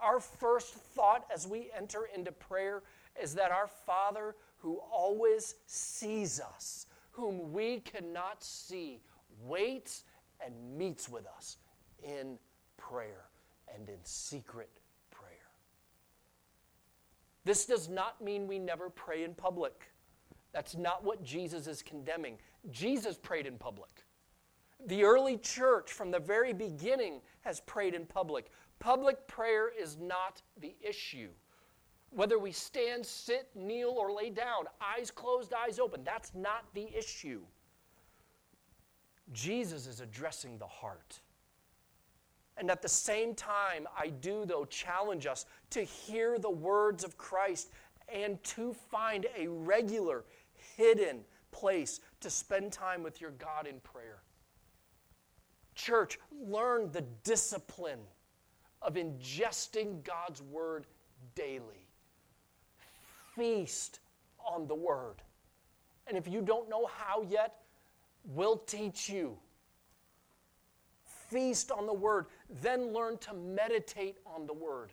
Our 0.00 0.20
first 0.20 0.74
thought 0.74 1.26
as 1.34 1.46
we 1.46 1.70
enter 1.76 2.08
into 2.14 2.30
prayer 2.30 2.82
is 3.20 3.34
that 3.34 3.50
our 3.50 3.68
Father, 3.84 4.36
who 4.58 4.76
always 4.92 5.56
sees 5.66 6.40
us, 6.40 6.86
whom 7.10 7.52
we 7.52 7.80
cannot 7.80 8.42
see, 8.44 9.00
waits 9.44 10.04
and 10.44 10.78
meets 10.78 11.08
with 11.08 11.26
us 11.26 11.58
in 12.02 12.38
prayer 12.76 13.24
and 13.74 13.88
in 13.88 13.98
secret 14.04 14.70
prayer. 15.10 15.30
This 17.44 17.66
does 17.66 17.88
not 17.88 18.22
mean 18.22 18.46
we 18.46 18.58
never 18.58 18.90
pray 18.90 19.24
in 19.24 19.34
public. 19.34 19.92
That's 20.52 20.76
not 20.76 21.04
what 21.04 21.22
Jesus 21.24 21.66
is 21.66 21.82
condemning. 21.82 22.38
Jesus 22.70 23.16
prayed 23.16 23.46
in 23.46 23.58
public. 23.58 24.04
The 24.86 25.04
early 25.04 25.38
church, 25.38 25.92
from 25.92 26.10
the 26.10 26.18
very 26.18 26.52
beginning, 26.52 27.20
has 27.42 27.60
prayed 27.60 27.94
in 27.94 28.04
public. 28.04 28.50
Public 28.80 29.26
prayer 29.28 29.70
is 29.80 29.96
not 29.96 30.42
the 30.60 30.74
issue. 30.80 31.28
Whether 32.10 32.38
we 32.38 32.52
stand, 32.52 33.06
sit, 33.06 33.48
kneel, 33.54 33.90
or 33.90 34.12
lay 34.12 34.28
down, 34.28 34.64
eyes 34.80 35.10
closed, 35.10 35.54
eyes 35.54 35.78
open, 35.78 36.04
that's 36.04 36.32
not 36.34 36.64
the 36.74 36.88
issue. 36.94 37.42
Jesus 39.32 39.86
is 39.86 40.00
addressing 40.00 40.58
the 40.58 40.66
heart. 40.66 41.20
And 42.56 42.70
at 42.70 42.82
the 42.82 42.88
same 42.88 43.34
time, 43.34 43.88
I 43.98 44.08
do, 44.08 44.44
though, 44.44 44.64
challenge 44.66 45.26
us 45.26 45.46
to 45.70 45.82
hear 45.82 46.38
the 46.38 46.50
words 46.50 47.02
of 47.02 47.16
Christ 47.16 47.70
and 48.12 48.42
to 48.44 48.74
find 48.90 49.26
a 49.36 49.48
regular, 49.48 50.24
hidden 50.76 51.20
place 51.50 52.00
to 52.20 52.30
spend 52.30 52.72
time 52.72 53.02
with 53.02 53.20
your 53.20 53.30
God 53.32 53.66
in 53.66 53.80
prayer. 53.80 54.22
Church, 55.74 56.18
learn 56.46 56.90
the 56.92 57.04
discipline 57.24 58.00
of 58.82 58.94
ingesting 58.94 60.02
God's 60.04 60.42
word 60.42 60.86
daily. 61.34 61.88
Feast 63.34 64.00
on 64.44 64.66
the 64.66 64.74
word. 64.74 65.22
And 66.06 66.18
if 66.18 66.28
you 66.28 66.42
don't 66.42 66.68
know 66.68 66.86
how 66.86 67.22
yet, 67.22 67.61
we'll 68.24 68.58
teach 68.58 69.08
you 69.08 69.36
feast 71.32 71.70
on 71.70 71.86
the 71.86 71.92
Word, 71.92 72.26
then 72.60 72.92
learn 72.92 73.16
to 73.18 73.34
meditate 73.34 74.18
on 74.26 74.46
the 74.46 74.52
Word, 74.52 74.92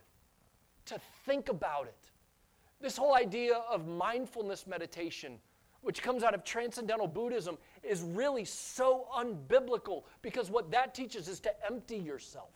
to 0.86 1.00
think 1.26 1.50
about 1.50 1.88
it. 1.88 2.10
This 2.82 2.96
whole 2.96 3.14
idea 3.14 3.56
of 3.70 3.88
mindfulness 3.88 4.66
meditation, 4.66 5.38
which 5.82 6.02
comes 6.02 6.24
out 6.24 6.34
of 6.34 6.46
transcendental 6.46 7.08
Buddhism, 7.08 7.58
is 7.84 8.02
really 8.02 8.46
so 8.46 9.08
unbiblical 9.14 10.04
because 10.22 10.50
what 10.50 10.72
that 10.72 10.96
teaches 10.96 11.28
is 11.28 11.42
to 11.42 11.52
empty 11.66 11.98
yourself. 11.98 12.54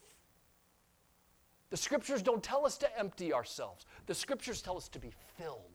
The 1.69 1.77
scriptures 1.77 2.21
don't 2.21 2.43
tell 2.43 2.65
us 2.65 2.77
to 2.77 2.99
empty 2.99 3.33
ourselves, 3.33 3.85
the 4.05 4.15
scriptures 4.15 4.61
tell 4.61 4.77
us 4.77 4.87
to 4.89 4.99
be 4.99 5.11
filled. 5.37 5.72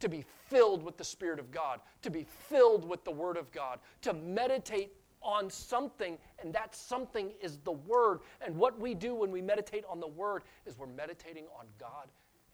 To 0.00 0.08
be 0.08 0.24
filled 0.46 0.82
with 0.82 0.96
the 0.96 1.04
Spirit 1.04 1.38
of 1.40 1.50
God, 1.50 1.80
to 2.02 2.10
be 2.10 2.24
filled 2.24 2.88
with 2.88 3.04
the 3.04 3.10
Word 3.10 3.36
of 3.36 3.50
God, 3.50 3.80
to 4.02 4.12
meditate 4.12 4.92
on 5.22 5.50
something, 5.50 6.16
and 6.40 6.54
that 6.54 6.74
something 6.74 7.32
is 7.42 7.58
the 7.58 7.72
Word. 7.72 8.20
And 8.40 8.56
what 8.56 8.78
we 8.78 8.94
do 8.94 9.14
when 9.14 9.32
we 9.32 9.42
meditate 9.42 9.84
on 9.90 9.98
the 9.98 10.06
Word 10.06 10.44
is 10.66 10.78
we're 10.78 10.86
meditating 10.86 11.46
on 11.58 11.66
God 11.80 12.06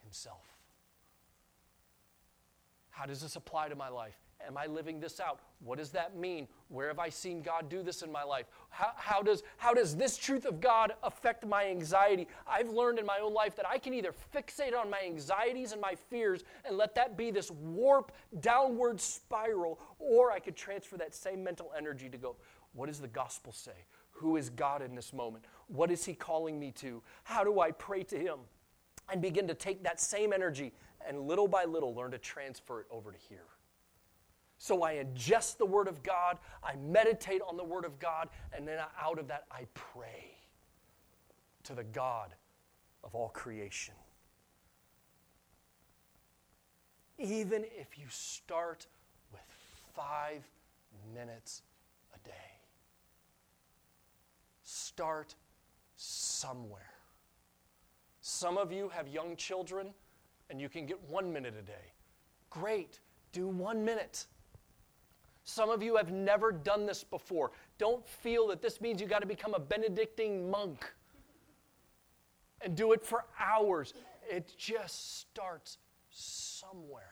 Himself. 0.02 0.44
How 2.90 3.04
does 3.06 3.20
this 3.20 3.36
apply 3.36 3.68
to 3.68 3.76
my 3.76 3.88
life? 3.88 4.23
Am 4.46 4.56
I 4.56 4.66
living 4.66 5.00
this 5.00 5.20
out? 5.20 5.40
What 5.60 5.78
does 5.78 5.90
that 5.90 6.16
mean? 6.16 6.48
Where 6.68 6.88
have 6.88 6.98
I 6.98 7.08
seen 7.08 7.42
God 7.42 7.68
do 7.68 7.82
this 7.82 8.02
in 8.02 8.12
my 8.12 8.22
life? 8.22 8.46
How, 8.70 8.92
how, 8.96 9.22
does, 9.22 9.42
how 9.56 9.72
does 9.74 9.96
this 9.96 10.16
truth 10.16 10.44
of 10.44 10.60
God 10.60 10.92
affect 11.02 11.46
my 11.46 11.66
anxiety? 11.66 12.28
I've 12.46 12.70
learned 12.70 12.98
in 12.98 13.06
my 13.06 13.18
own 13.18 13.32
life 13.32 13.56
that 13.56 13.68
I 13.68 13.78
can 13.78 13.94
either 13.94 14.12
fixate 14.34 14.76
on 14.76 14.90
my 14.90 15.00
anxieties 15.04 15.72
and 15.72 15.80
my 15.80 15.94
fears 15.94 16.44
and 16.64 16.76
let 16.76 16.94
that 16.96 17.16
be 17.16 17.30
this 17.30 17.50
warp 17.50 18.12
downward 18.40 19.00
spiral, 19.00 19.78
or 19.98 20.32
I 20.32 20.38
could 20.38 20.56
transfer 20.56 20.96
that 20.98 21.14
same 21.14 21.42
mental 21.42 21.72
energy 21.76 22.08
to 22.08 22.18
go, 22.18 22.36
what 22.72 22.86
does 22.86 23.00
the 23.00 23.08
gospel 23.08 23.52
say? 23.52 23.86
Who 24.12 24.36
is 24.36 24.50
God 24.50 24.82
in 24.82 24.94
this 24.94 25.12
moment? 25.12 25.44
What 25.68 25.90
is 25.90 26.04
He 26.04 26.14
calling 26.14 26.58
me 26.58 26.70
to? 26.72 27.02
How 27.24 27.44
do 27.44 27.60
I 27.60 27.70
pray 27.70 28.02
to 28.04 28.18
Him? 28.18 28.38
And 29.10 29.20
begin 29.20 29.46
to 29.48 29.54
take 29.54 29.82
that 29.84 30.00
same 30.00 30.32
energy 30.32 30.72
and 31.06 31.20
little 31.20 31.48
by 31.48 31.64
little 31.64 31.94
learn 31.94 32.10
to 32.12 32.18
transfer 32.18 32.80
it 32.80 32.86
over 32.90 33.12
to 33.12 33.18
here. 33.28 33.44
So 34.64 34.82
I 34.82 34.94
ingest 34.94 35.58
the 35.58 35.66
Word 35.66 35.88
of 35.88 36.02
God, 36.02 36.38
I 36.62 36.74
meditate 36.76 37.42
on 37.46 37.58
the 37.58 37.62
Word 37.62 37.84
of 37.84 37.98
God, 37.98 38.30
and 38.50 38.66
then 38.66 38.78
out 38.98 39.18
of 39.18 39.28
that 39.28 39.44
I 39.52 39.66
pray 39.74 40.38
to 41.64 41.74
the 41.74 41.84
God 41.84 42.34
of 43.02 43.14
all 43.14 43.28
creation. 43.28 43.92
Even 47.18 47.66
if 47.76 47.98
you 47.98 48.06
start 48.08 48.86
with 49.32 49.42
five 49.94 50.42
minutes 51.14 51.60
a 52.14 52.26
day, 52.26 52.32
start 54.62 55.34
somewhere. 55.96 56.94
Some 58.22 58.56
of 58.56 58.72
you 58.72 58.88
have 58.88 59.08
young 59.08 59.36
children 59.36 59.88
and 60.48 60.58
you 60.58 60.70
can 60.70 60.86
get 60.86 60.98
one 61.02 61.30
minute 61.30 61.52
a 61.54 61.62
day. 61.62 61.92
Great, 62.48 63.00
do 63.32 63.46
one 63.46 63.84
minute. 63.84 64.24
Some 65.44 65.68
of 65.68 65.82
you 65.82 65.96
have 65.96 66.10
never 66.10 66.50
done 66.50 66.86
this 66.86 67.04
before. 67.04 67.52
Don't 67.76 68.06
feel 68.06 68.48
that 68.48 68.62
this 68.62 68.80
means 68.80 69.00
you 69.00 69.06
got 69.06 69.20
to 69.20 69.26
become 69.26 69.54
a 69.54 69.60
Benedictine 69.60 70.50
monk 70.50 70.90
and 72.62 72.74
do 72.74 72.92
it 72.92 73.04
for 73.04 73.26
hours. 73.38 73.92
It 74.28 74.54
just 74.56 75.20
starts 75.20 75.76
somewhere. 76.10 77.02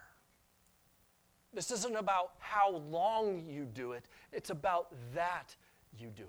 This 1.53 1.71
isn't 1.71 1.97
about 1.97 2.33
how 2.39 2.77
long 2.89 3.45
you 3.47 3.67
do 3.67 3.93
it, 3.93 4.07
it's 4.33 4.49
about 4.49 4.95
that 5.15 5.55
you 5.99 6.09
do 6.09 6.23
it. 6.23 6.29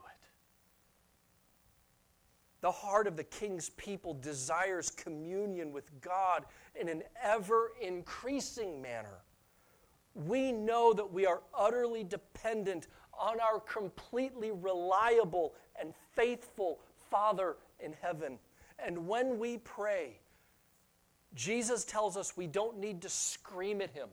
The 2.60 2.72
heart 2.72 3.08
of 3.08 3.16
the 3.16 3.24
king's 3.24 3.70
people 3.72 4.14
desires 4.14 4.90
communion 4.90 5.72
with 5.72 5.90
God 6.02 6.46
in 6.80 6.90
an 6.90 7.04
ever 7.22 7.72
increasing 7.82 8.82
manner 8.82 9.23
we 10.16 10.52
know 10.52 10.94
that 10.94 11.12
we 11.12 11.26
are 11.26 11.42
utterly 11.58 12.04
dependent 12.04 12.88
on 13.14 13.40
our 13.40 13.60
completely 13.60 14.52
reliable 14.52 15.54
and 15.80 15.94
faithful 16.16 16.80
Father 17.10 17.58
in 17.80 17.94
heaven. 18.02 18.38
And 18.80 19.08
when 19.08 19.40
we 19.40 19.58
pray, 19.60 20.20
Jesus 21.34 21.84
tells 21.84 22.18
us 22.18 22.38
we 22.38 22.48
don't 22.48 22.78
need 22.78 23.02
to 23.02 23.10
scream 23.10 23.82
at 23.82 23.92
Him. 23.92 24.10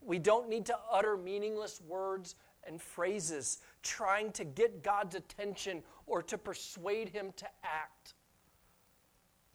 We 0.00 0.18
don't 0.18 0.48
need 0.48 0.66
to 0.66 0.76
utter 0.90 1.16
meaningless 1.16 1.80
words 1.86 2.34
and 2.66 2.80
phrases 2.80 3.58
trying 3.82 4.32
to 4.32 4.44
get 4.44 4.82
God's 4.82 5.14
attention 5.14 5.82
or 6.06 6.22
to 6.24 6.38
persuade 6.38 7.08
Him 7.08 7.32
to 7.36 7.46
act. 7.62 8.14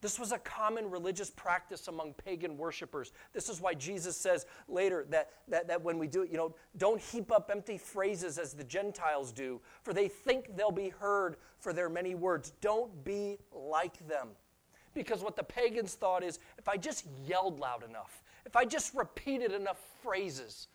This 0.05 0.19
was 0.19 0.31
a 0.31 0.37
common 0.37 0.91
religious 0.91 1.31
practice 1.31 1.87
among 1.87 2.13
pagan 2.13 2.59
worshippers. 2.59 3.11
This 3.33 3.49
is 3.49 3.59
why 3.59 3.73
Jesus 3.73 4.15
says 4.15 4.45
later 4.67 5.07
that, 5.09 5.31
that, 5.47 5.67
that 5.67 5.81
when 5.81 5.97
we 5.97 6.05
do 6.05 6.21
it, 6.21 6.29
you 6.29 6.37
know, 6.37 6.53
don't 6.77 7.01
heap 7.01 7.31
up 7.31 7.49
empty 7.51 7.79
phrases 7.79 8.37
as 8.37 8.53
the 8.53 8.63
Gentiles 8.63 9.31
do, 9.31 9.59
for 9.81 9.93
they 9.93 10.07
think 10.07 10.55
they'll 10.55 10.69
be 10.69 10.89
heard 10.89 11.37
for 11.57 11.73
their 11.73 11.89
many 11.89 12.13
words. 12.13 12.53
Don't 12.61 13.03
be 13.03 13.39
like 13.51 14.07
them. 14.07 14.27
Because 14.93 15.23
what 15.23 15.35
the 15.35 15.43
pagans 15.43 15.95
thought 15.95 16.23
is 16.23 16.37
if 16.59 16.69
I 16.69 16.77
just 16.77 17.07
yelled 17.25 17.59
loud 17.59 17.83
enough, 17.83 18.21
if 18.45 18.55
I 18.55 18.63
just 18.63 18.93
repeated 18.93 19.53
enough 19.53 19.79
phrases, 20.03 20.67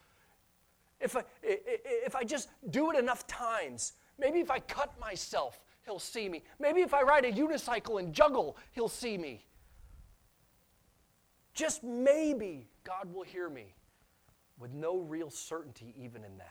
If 1.00 1.14
I, 1.16 1.22
if 1.44 2.16
I 2.16 2.24
just 2.24 2.48
do 2.70 2.90
it 2.90 2.98
enough 2.98 3.28
times, 3.28 3.92
maybe 4.18 4.40
if 4.40 4.50
I 4.50 4.58
cut 4.58 4.98
myself, 4.98 5.60
he'll 5.84 5.98
see 5.98 6.28
me. 6.28 6.42
Maybe 6.58 6.80
if 6.82 6.94
I 6.94 7.02
ride 7.02 7.24
a 7.24 7.32
unicycle 7.32 7.98
and 7.98 8.12
juggle, 8.12 8.56
he'll 8.72 8.88
see 8.88 9.18
me. 9.18 9.44
Just 11.54 11.82
maybe 11.82 12.68
God 12.84 13.12
will 13.12 13.24
hear 13.24 13.48
me 13.48 13.74
with 14.58 14.72
no 14.72 14.98
real 14.98 15.30
certainty 15.30 15.94
even 15.98 16.24
in 16.24 16.38
that. 16.38 16.46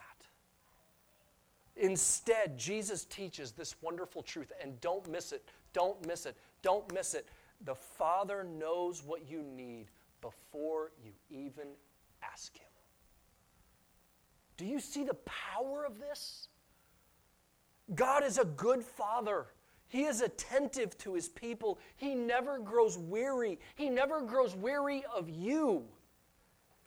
Instead, 1.75 2.57
Jesus 2.57 3.05
teaches 3.05 3.53
this 3.53 3.75
wonderful 3.81 4.21
truth, 4.21 4.51
and 4.61 4.79
don't 4.81 5.09
miss 5.09 5.31
it. 5.31 5.47
Don't 5.71 6.05
miss 6.05 6.25
it. 6.25 6.35
Don't 6.61 6.93
miss 6.93 7.13
it. 7.13 7.27
The 7.63 7.75
Father 7.75 8.43
knows 8.43 9.03
what 9.03 9.29
you 9.29 9.41
need 9.41 9.87
before 10.21 10.91
you 11.01 11.11
even 11.29 11.67
ask 12.21 12.57
Him. 12.57 12.67
Do 14.57 14.65
you 14.65 14.81
see 14.81 15.05
the 15.05 15.15
power 15.25 15.85
of 15.85 15.99
this? 15.99 16.49
God 17.95 18.23
is 18.23 18.37
a 18.37 18.45
good 18.45 18.83
Father. 18.83 19.47
He 19.87 20.03
is 20.03 20.21
attentive 20.21 20.97
to 20.99 21.13
His 21.13 21.29
people. 21.29 21.79
He 21.97 22.13
never 22.13 22.59
grows 22.59 22.97
weary. 22.97 23.59
He 23.75 23.89
never 23.89 24.21
grows 24.21 24.55
weary 24.55 25.03
of 25.15 25.29
you. 25.29 25.85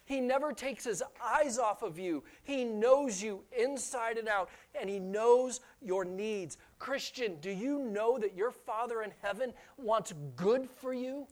He 0.04 0.20
never 0.20 0.52
takes 0.52 0.84
his 0.84 1.02
eyes 1.24 1.58
off 1.58 1.82
of 1.82 1.98
you. 1.98 2.24
He 2.42 2.64
knows 2.64 3.22
you 3.22 3.42
inside 3.56 4.18
and 4.18 4.28
out, 4.28 4.50
and 4.78 4.90
he 4.90 4.98
knows 4.98 5.60
your 5.80 6.04
needs. 6.04 6.58
Christian, 6.78 7.36
do 7.40 7.50
you 7.50 7.78
know 7.78 8.18
that 8.18 8.36
your 8.36 8.50
Father 8.50 9.02
in 9.02 9.12
heaven 9.22 9.52
wants 9.78 10.12
good 10.34 10.68
for 10.68 10.92
you? 10.92 11.26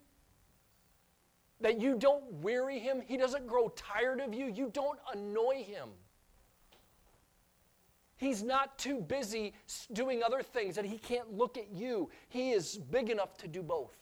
That 1.61 1.81
you 1.81 1.97
don't 1.97 2.25
weary 2.35 2.79
him, 2.79 3.03
he 3.07 3.17
doesn't 3.17 3.47
grow 3.47 3.69
tired 3.71 4.21
of 4.21 4.33
you, 4.33 4.47
you 4.47 4.71
don't 4.73 4.99
annoy 5.13 5.65
him. 5.65 5.91
He's 8.21 8.43
not 8.43 8.79
too 8.79 9.01
busy 9.01 9.55
doing 9.95 10.23
other 10.23 10.43
things 10.43 10.75
that 10.77 10.85
he 10.85 10.99
can't 10.99 11.33
look 11.39 11.57
at 11.57 11.73
you. 11.73 12.11
He 12.29 12.51
is 12.51 12.77
big 12.77 13.09
enough 13.09 13.39
to 13.39 13.49
do 13.49 13.63
both. 13.63 13.97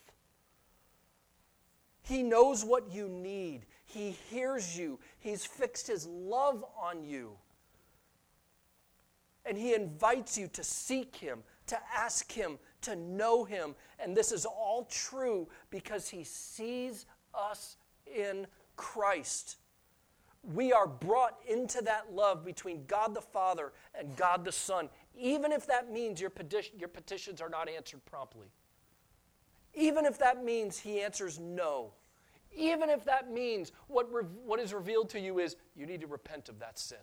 He 2.01 2.21
knows 2.21 2.65
what 2.65 2.91
you 2.91 3.07
need. 3.07 3.65
He 3.85 4.17
hears 4.29 4.77
you. 4.77 4.99
He's 5.19 5.45
fixed 5.45 5.87
His 5.87 6.05
love 6.05 6.65
on 6.77 7.05
you. 7.05 7.31
And 9.45 9.57
He 9.57 9.73
invites 9.73 10.37
you 10.37 10.49
to 10.49 10.65
seek 10.65 11.15
Him, 11.15 11.39
to 11.67 11.77
ask 11.95 12.29
Him, 12.29 12.59
to 12.81 12.97
know 12.97 13.45
Him. 13.45 13.73
And 13.99 14.17
this 14.17 14.33
is 14.33 14.45
all 14.45 14.85
true 14.91 15.47
because 15.69 16.09
He 16.09 16.25
sees 16.25 17.05
us 17.33 17.77
in 18.05 18.47
Christ. 18.75 19.55
We 20.43 20.71
are 20.71 20.87
brought 20.87 21.37
into 21.47 21.81
that 21.81 22.13
love 22.13 22.45
between 22.45 22.85
God 22.85 23.13
the 23.13 23.21
Father 23.21 23.73
and 23.93 24.15
God 24.15 24.45
the 24.45 24.51
Son, 24.51 24.89
even 25.17 25.51
if 25.51 25.67
that 25.67 25.91
means 25.91 26.21
your, 26.21 26.29
petition, 26.29 26.79
your 26.79 26.87
petitions 26.87 27.41
are 27.41 27.49
not 27.49 27.67
answered 27.67 28.03
promptly. 28.05 28.47
Even 29.73 30.05
if 30.05 30.17
that 30.19 30.43
means 30.43 30.79
He 30.79 31.01
answers 31.01 31.39
no. 31.39 31.91
Even 32.55 32.89
if 32.89 33.03
that 33.05 33.31
means 33.31 33.71
what, 33.87 34.11
re- 34.11 34.23
what 34.45 34.59
is 34.59 34.73
revealed 34.73 35.09
to 35.09 35.19
you 35.19 35.39
is 35.39 35.55
you 35.75 35.85
need 35.85 36.01
to 36.01 36.07
repent 36.07 36.49
of 36.49 36.59
that 36.59 36.79
sin. 36.79 36.97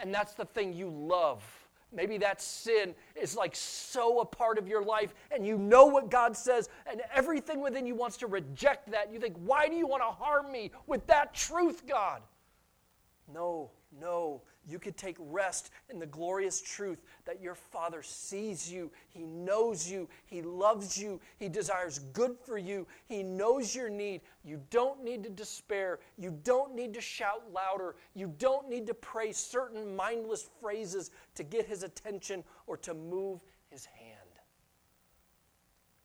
And 0.00 0.12
that's 0.12 0.34
the 0.34 0.44
thing 0.44 0.72
you 0.72 0.90
love. 0.90 1.67
Maybe 1.92 2.18
that 2.18 2.42
sin 2.42 2.94
is 3.14 3.34
like 3.34 3.56
so 3.56 4.20
a 4.20 4.24
part 4.24 4.58
of 4.58 4.68
your 4.68 4.84
life, 4.84 5.14
and 5.30 5.46
you 5.46 5.56
know 5.56 5.86
what 5.86 6.10
God 6.10 6.36
says, 6.36 6.68
and 6.86 7.00
everything 7.14 7.60
within 7.60 7.86
you 7.86 7.94
wants 7.94 8.18
to 8.18 8.26
reject 8.26 8.90
that. 8.90 9.12
You 9.12 9.18
think, 9.18 9.36
why 9.44 9.68
do 9.68 9.74
you 9.74 9.86
want 9.86 10.02
to 10.02 10.08
harm 10.08 10.52
me 10.52 10.70
with 10.86 11.06
that 11.06 11.32
truth, 11.32 11.86
God? 11.86 12.22
No, 13.32 13.70
no. 14.00 14.42
You 14.68 14.78
could 14.78 14.98
take 14.98 15.16
rest 15.18 15.70
in 15.88 15.98
the 15.98 16.06
glorious 16.06 16.60
truth 16.60 17.02
that 17.24 17.40
your 17.40 17.54
Father 17.54 18.02
sees 18.02 18.70
you, 18.70 18.92
He 19.08 19.24
knows 19.24 19.90
you, 19.90 20.08
He 20.26 20.42
loves 20.42 20.98
you, 20.98 21.20
He 21.38 21.48
desires 21.48 22.00
good 22.12 22.36
for 22.44 22.58
you, 22.58 22.86
He 23.06 23.22
knows 23.22 23.74
your 23.74 23.88
need. 23.88 24.20
You 24.44 24.60
don't 24.68 25.02
need 25.02 25.24
to 25.24 25.30
despair, 25.30 26.00
you 26.18 26.38
don't 26.44 26.74
need 26.74 26.92
to 26.94 27.00
shout 27.00 27.44
louder, 27.52 27.96
you 28.14 28.34
don't 28.38 28.68
need 28.68 28.86
to 28.88 28.94
pray 28.94 29.32
certain 29.32 29.96
mindless 29.96 30.50
phrases 30.60 31.10
to 31.36 31.42
get 31.42 31.66
His 31.66 31.82
attention 31.82 32.44
or 32.66 32.76
to 32.78 32.92
move 32.92 33.40
His 33.70 33.86
hand. 33.86 34.18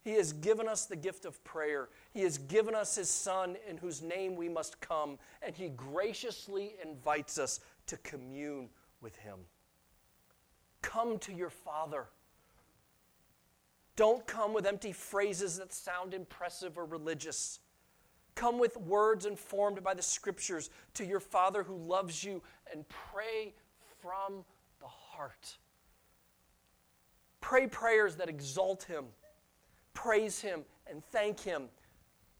He 0.04 0.12
has 0.12 0.34
given 0.34 0.68
us 0.68 0.84
the 0.84 0.96
gift 0.96 1.24
of 1.24 1.42
prayer. 1.44 1.88
He 2.12 2.20
has 2.22 2.36
given 2.36 2.74
us 2.74 2.94
His 2.94 3.08
Son, 3.08 3.56
in 3.68 3.78
whose 3.78 4.02
name 4.02 4.36
we 4.36 4.50
must 4.50 4.78
come, 4.80 5.18
and 5.40 5.56
He 5.56 5.70
graciously 5.70 6.76
invites 6.84 7.38
us 7.38 7.60
to 7.86 7.96
commune 7.98 8.68
with 9.00 9.16
Him. 9.16 9.38
Come 10.82 11.18
to 11.20 11.32
your 11.32 11.50
Father. 11.50 12.06
Don't 13.96 14.26
come 14.26 14.52
with 14.52 14.66
empty 14.66 14.92
phrases 14.92 15.58
that 15.58 15.72
sound 15.72 16.14
impressive 16.14 16.76
or 16.76 16.84
religious. 16.84 17.60
Come 18.34 18.58
with 18.58 18.76
words 18.76 19.26
informed 19.26 19.82
by 19.84 19.94
the 19.94 20.02
Scriptures 20.02 20.70
to 20.94 21.04
your 21.04 21.20
Father 21.20 21.62
who 21.62 21.76
loves 21.76 22.24
you 22.24 22.42
and 22.72 22.84
pray 22.88 23.54
from 24.02 24.44
the 24.80 24.86
heart. 24.86 25.56
Pray 27.40 27.66
prayers 27.66 28.16
that 28.16 28.28
exalt 28.28 28.84
Him, 28.84 29.04
praise 29.92 30.40
Him, 30.40 30.62
and 30.88 31.04
thank 31.04 31.40
Him. 31.40 31.64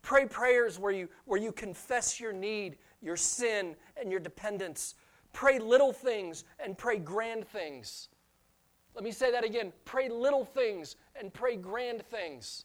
Pray 0.03 0.27
prayers 0.27 0.79
where 0.79 0.93
you, 0.93 1.09
where 1.25 1.41
you 1.41 1.53
confess 1.53 2.19
your 2.19 2.33
need, 2.33 2.77
your 3.01 3.17
sin, 3.17 3.77
and 4.01 4.11
your 4.11 4.21
dependence. 4.21 4.97
Pray 5.35 5.59
little 5.59 5.93
things 5.93 6.45
and 6.65 6.79
pray 6.79 6.97
grand 6.97 7.47
things. 7.47 8.09
Let 8.95 9.05
me 9.05 9.11
say 9.11 9.33
that 9.33 9.45
again. 9.45 9.73
Pray 9.85 10.09
little 10.09 10.45
things 10.45 10.97
and 11.21 11.35
pray 11.35 11.57
grand 11.57 12.03
things. 12.07 12.65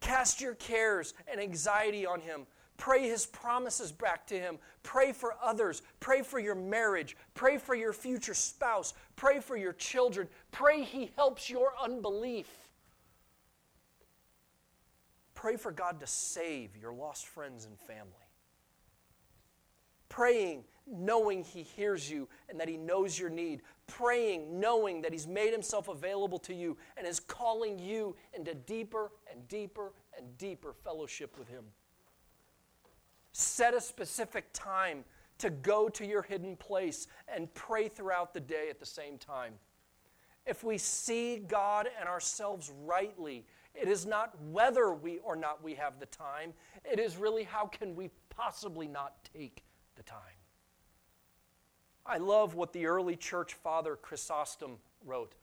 Cast 0.00 0.40
your 0.40 0.54
cares 0.54 1.12
and 1.30 1.38
anxiety 1.38 2.06
on 2.06 2.20
Him. 2.20 2.46
Pray 2.78 3.06
His 3.06 3.26
promises 3.26 3.92
back 3.92 4.26
to 4.28 4.40
Him. 4.40 4.58
Pray 4.82 5.12
for 5.12 5.34
others. 5.42 5.82
Pray 6.00 6.22
for 6.22 6.38
your 6.38 6.54
marriage. 6.54 7.18
Pray 7.34 7.58
for 7.58 7.74
your 7.74 7.92
future 7.92 8.32
spouse. 8.32 8.94
Pray 9.14 9.40
for 9.40 9.58
your 9.58 9.74
children. 9.74 10.26
Pray 10.52 10.82
He 10.82 11.10
helps 11.16 11.50
your 11.50 11.74
unbelief. 11.80 12.48
Pray 15.34 15.56
for 15.56 15.70
God 15.70 16.00
to 16.00 16.06
save 16.06 16.78
your 16.78 16.94
lost 16.94 17.26
friends 17.26 17.66
and 17.66 17.78
family 17.78 18.19
praying 20.10 20.64
knowing 20.86 21.42
He 21.42 21.62
hears 21.62 22.10
you 22.10 22.28
and 22.50 22.60
that 22.60 22.68
He 22.68 22.76
knows 22.76 23.18
your 23.18 23.30
need, 23.30 23.62
praying 23.86 24.60
knowing 24.60 25.00
that 25.00 25.12
He's 25.12 25.26
made 25.26 25.52
Himself 25.52 25.88
available 25.88 26.38
to 26.40 26.54
you 26.54 26.76
and 26.98 27.06
is 27.06 27.20
calling 27.20 27.78
you 27.78 28.14
into 28.34 28.54
deeper 28.54 29.12
and 29.32 29.48
deeper 29.48 29.92
and 30.18 30.36
deeper 30.36 30.74
fellowship 30.84 31.38
with 31.38 31.48
Him. 31.48 31.64
Set 33.32 33.72
a 33.72 33.80
specific 33.80 34.46
time 34.52 35.04
to 35.38 35.48
go 35.48 35.88
to 35.88 36.04
your 36.04 36.22
hidden 36.22 36.56
place 36.56 37.06
and 37.34 37.52
pray 37.54 37.88
throughout 37.88 38.34
the 38.34 38.40
day 38.40 38.68
at 38.68 38.78
the 38.78 38.86
same 38.86 39.16
time. 39.16 39.54
If 40.44 40.64
we 40.64 40.76
see 40.76 41.38
God 41.38 41.88
and 41.98 42.08
ourselves 42.08 42.72
rightly, 42.84 43.46
it 43.74 43.88
is 43.88 44.04
not 44.04 44.34
whether 44.50 44.92
we 44.92 45.18
or 45.18 45.36
not 45.36 45.62
we 45.62 45.74
have 45.74 46.00
the 46.00 46.06
time, 46.06 46.52
it 46.84 46.98
is 46.98 47.16
really 47.16 47.44
how 47.44 47.66
can 47.66 47.94
we 47.94 48.10
possibly 48.28 48.88
not 48.88 49.14
take 49.32 49.62
the 50.00 50.10
time. 50.10 50.18
I 52.06 52.16
love 52.16 52.54
what 52.54 52.72
the 52.72 52.86
early 52.86 53.16
church 53.16 53.52
father 53.52 53.96
Chrysostom 53.96 54.78
wrote 55.04 55.34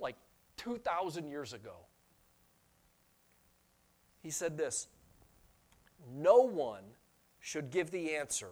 like 0.00 0.16
2,000 0.56 1.28
years 1.28 1.52
ago. 1.52 1.76
He 4.20 4.30
said 4.30 4.58
this 4.58 4.88
No 6.12 6.38
one 6.38 6.82
should 7.38 7.70
give 7.70 7.92
the 7.92 8.16
answer 8.16 8.50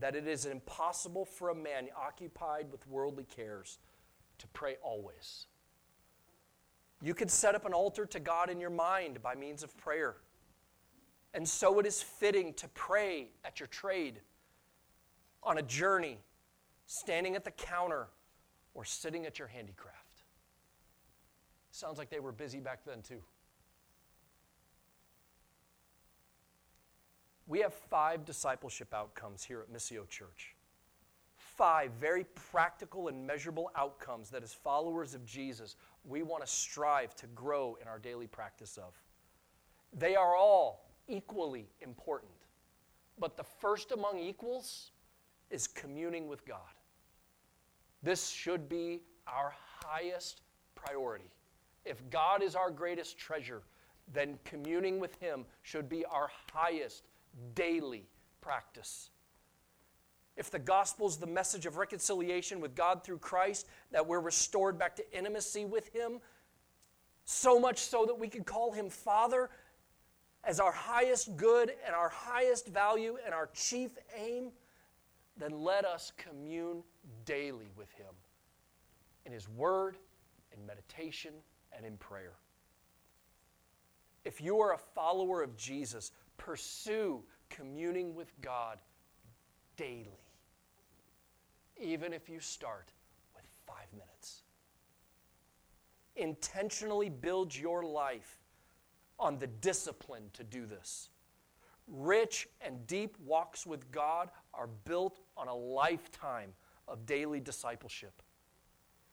that 0.00 0.16
it 0.16 0.26
is 0.26 0.46
impossible 0.46 1.26
for 1.26 1.50
a 1.50 1.54
man 1.54 1.88
occupied 1.96 2.72
with 2.72 2.86
worldly 2.88 3.24
cares 3.24 3.78
to 4.38 4.46
pray 4.48 4.76
always. 4.82 5.46
You 7.02 7.14
can 7.14 7.28
set 7.28 7.54
up 7.54 7.66
an 7.66 7.74
altar 7.74 8.06
to 8.06 8.20
God 8.20 8.48
in 8.48 8.58
your 8.58 8.70
mind 8.70 9.22
by 9.22 9.34
means 9.34 9.62
of 9.62 9.76
prayer. 9.76 10.16
And 11.34 11.46
so 11.46 11.78
it 11.78 11.86
is 11.86 12.02
fitting 12.02 12.54
to 12.54 12.68
pray 12.68 13.28
at 13.44 13.60
your 13.60 13.66
trade 13.66 14.20
on 15.42 15.58
a 15.58 15.62
journey, 15.62 16.18
standing 16.86 17.36
at 17.36 17.44
the 17.44 17.50
counter, 17.50 18.08
or 18.74 18.84
sitting 18.84 19.26
at 19.26 19.38
your 19.38 19.48
handicraft. 19.48 19.96
Sounds 21.70 21.98
like 21.98 22.10
they 22.10 22.20
were 22.20 22.32
busy 22.32 22.60
back 22.60 22.84
then, 22.84 23.02
too. 23.02 23.20
We 27.46 27.60
have 27.60 27.72
five 27.72 28.24
discipleship 28.24 28.92
outcomes 28.92 29.42
here 29.42 29.60
at 29.60 29.72
Missio 29.72 30.08
Church. 30.08 30.54
Five 31.36 31.92
very 31.98 32.24
practical 32.34 33.08
and 33.08 33.26
measurable 33.26 33.70
outcomes 33.74 34.30
that, 34.30 34.42
as 34.42 34.52
followers 34.52 35.14
of 35.14 35.24
Jesus, 35.24 35.76
we 36.04 36.22
want 36.22 36.44
to 36.44 36.50
strive 36.50 37.14
to 37.16 37.26
grow 37.28 37.76
in 37.80 37.88
our 37.88 37.98
daily 37.98 38.26
practice 38.26 38.76
of. 38.76 38.92
They 39.92 40.14
are 40.14 40.36
all 40.36 40.90
equally 41.08 41.68
important. 41.80 42.32
But 43.18 43.36
the 43.36 43.44
first 43.44 43.92
among 43.92 44.18
equals 44.18 44.92
is 45.50 45.66
communing 45.66 46.28
with 46.28 46.44
God. 46.46 46.58
This 48.02 48.28
should 48.28 48.68
be 48.68 49.00
our 49.26 49.54
highest 49.82 50.42
priority. 50.74 51.30
If 51.84 52.08
God 52.10 52.42
is 52.42 52.54
our 52.54 52.70
greatest 52.70 53.18
treasure, 53.18 53.62
then 54.12 54.38
communing 54.44 55.00
with 55.00 55.14
Him 55.20 55.44
should 55.62 55.88
be 55.88 56.04
our 56.04 56.30
highest 56.52 57.04
daily 57.54 58.06
practice. 58.40 59.10
If 60.36 60.50
the 60.50 60.58
gospel 60.58 61.08
is 61.08 61.16
the 61.16 61.26
message 61.26 61.66
of 61.66 61.76
reconciliation 61.76 62.60
with 62.60 62.76
God 62.76 63.02
through 63.02 63.18
Christ, 63.18 63.66
that 63.90 64.06
we're 64.06 64.20
restored 64.20 64.78
back 64.78 64.94
to 64.96 65.16
intimacy 65.16 65.64
with 65.64 65.92
Him, 65.92 66.20
so 67.24 67.58
much 67.58 67.78
so 67.80 68.06
that 68.06 68.18
we 68.18 68.28
can 68.28 68.44
call 68.44 68.72
Him 68.72 68.88
Father 68.88 69.50
as 70.44 70.60
our 70.60 70.72
highest 70.72 71.36
good 71.36 71.72
and 71.84 71.94
our 71.94 72.08
highest 72.08 72.68
value 72.68 73.18
and 73.24 73.34
our 73.34 73.50
chief 73.52 73.90
aim, 74.16 74.52
then 75.38 75.62
let 75.62 75.84
us 75.84 76.12
commune 76.16 76.82
daily 77.24 77.70
with 77.76 77.90
Him 77.92 78.14
in 79.24 79.32
His 79.32 79.48
Word, 79.48 79.96
in 80.56 80.66
meditation, 80.66 81.32
and 81.76 81.84
in 81.86 81.96
prayer. 81.96 82.34
If 84.24 84.40
you 84.40 84.60
are 84.60 84.74
a 84.74 84.78
follower 84.78 85.42
of 85.42 85.56
Jesus, 85.56 86.12
pursue 86.36 87.22
communing 87.48 88.14
with 88.14 88.32
God 88.40 88.78
daily, 89.76 90.20
even 91.80 92.12
if 92.12 92.28
you 92.28 92.40
start 92.40 92.92
with 93.34 93.44
five 93.66 93.86
minutes. 93.92 94.42
Intentionally 96.16 97.08
build 97.08 97.54
your 97.54 97.84
life 97.84 98.38
on 99.20 99.38
the 99.38 99.46
discipline 99.46 100.24
to 100.32 100.42
do 100.42 100.66
this. 100.66 101.10
Rich 101.88 102.48
and 102.60 102.86
deep 102.86 103.16
walks 103.24 103.66
with 103.66 103.90
God 103.90 104.30
are 104.52 104.68
built 104.84 105.18
on 105.36 105.48
a 105.48 105.54
lifetime 105.54 106.52
of 106.86 107.06
daily 107.06 107.40
discipleship. 107.40 108.22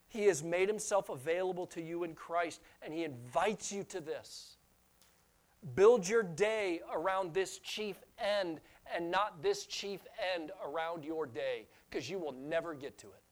He 0.08 0.26
has 0.26 0.44
made 0.44 0.68
himself 0.68 1.10
available 1.10 1.66
to 1.68 1.82
you 1.82 2.04
in 2.04 2.14
Christ, 2.16 2.62
and 2.82 2.94
he 2.94 3.04
invites 3.04 3.72
you 3.72 3.84
to 3.86 4.02
this. 4.02 4.58
Build 5.74 6.08
your 6.08 6.24
day 6.24 6.82
around 6.94 7.34
this 7.34 7.58
chief 7.60 7.98
end 8.20 8.60
and 8.94 9.10
not 9.10 9.42
this 9.42 9.66
chief 9.66 10.02
end 10.36 10.52
around 10.64 11.04
your 11.04 11.26
day, 11.26 11.68
because 11.90 12.10
you 12.10 12.20
will 12.20 12.34
never 12.34 12.74
get 12.74 12.98
to 13.00 13.08
it. 13.08 13.24